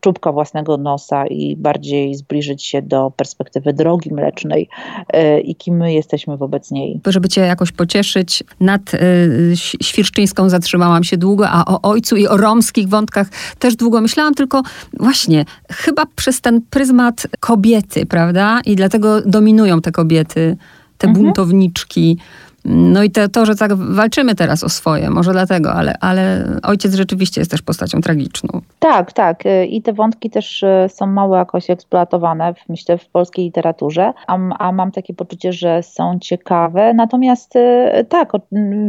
[0.00, 4.68] czubka własnego nosa i bardziej zbliżyć się do perspektywy drogi mlecznej
[5.16, 7.00] y, i kim my jesteśmy wobec niej.
[7.06, 9.52] Żeby cię jakoś pocieszyć, nad y,
[9.82, 13.28] Świerszczyńską zatrzymałam się długo, a o ojcu i o romskich wątkach
[13.58, 14.62] też długo myślałam, tylko
[14.98, 18.60] właśnie chyba przez ten pryzmat kobiety, prawda?
[18.66, 20.56] I dlatego dominują te kobiety,
[20.98, 21.24] te mhm.
[21.24, 22.18] buntowniczki.
[22.64, 26.94] No i te, to, że tak walczymy teraz o swoje, może dlatego, ale, ale ojciec
[26.94, 28.60] rzeczywiście jest też postacią tragiczną.
[28.78, 29.44] Tak, tak.
[29.68, 34.72] I te wątki też e, są mało jakoś eksploatowane, myślę, w polskiej literaturze, a, a
[34.72, 36.94] mam takie poczucie, że są ciekawe.
[36.94, 38.32] Natomiast e, tak,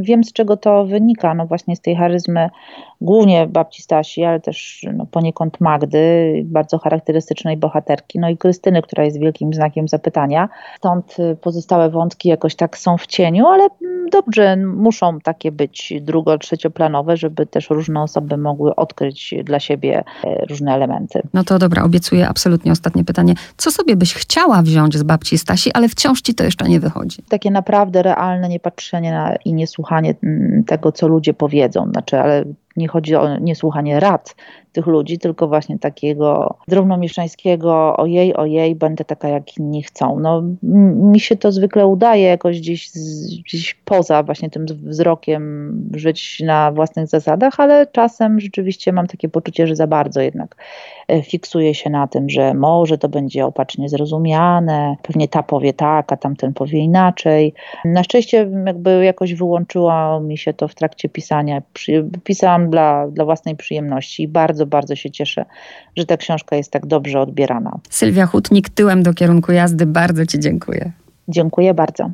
[0.02, 1.34] wiem z czego to wynika.
[1.34, 2.50] No właśnie z tej charyzmy
[3.04, 9.04] głównie babci Stasi, ale też no, poniekąd Magdy, bardzo charakterystycznej bohaterki, no i Krystyny, która
[9.04, 10.50] jest wielkim znakiem zapytania.
[10.78, 15.94] Stąd y, pozostałe wątki jakoś tak są w cieniu, ale mm, dobrze, muszą takie być
[16.02, 21.22] drugo-, trzecioplanowe, żeby też różne osoby mogły odkryć dla siebie e, różne elementy.
[21.34, 23.34] No to dobra, obiecuję absolutnie ostatnie pytanie.
[23.58, 27.24] Co sobie byś chciała wziąć z babci Stasi, ale wciąż ci to jeszcze nie wychodzi?
[27.30, 31.90] Takie naprawdę realne niepatrzenie na, i niesłuchanie mm, tego, co ludzie powiedzą.
[31.92, 32.46] Znaczy, ale
[32.78, 34.36] nie chodzi o niesłuchanie rad
[34.72, 40.20] tych ludzi, tylko właśnie takiego drobnomieszczańskiego ojej, ojej, będę taka jak inni chcą.
[40.20, 40.44] No,
[41.12, 42.90] mi się to zwykle udaje jakoś gdzieś,
[43.46, 49.68] gdzieś poza właśnie tym wzrokiem żyć na własnych zasadach, ale czasem rzeczywiście mam takie poczucie,
[49.68, 50.56] że za bardzo jednak
[51.08, 56.12] e, fiksuję się na tym, że może to będzie opacznie zrozumiane, pewnie ta powie tak,
[56.12, 57.54] a tamten powie inaczej.
[57.86, 61.62] Na szczęście jakby jakoś wyłączyło mi się to w trakcie pisania.
[62.24, 65.46] Pisałam dla, dla własnej przyjemności i bardzo, bardzo się cieszę,
[65.98, 67.80] że ta książka jest tak dobrze odbierana.
[67.90, 70.92] Sylwia Hutnik, tyłem do kierunku jazdy, bardzo Ci dziękuję.
[71.28, 72.10] Dziękuję bardzo.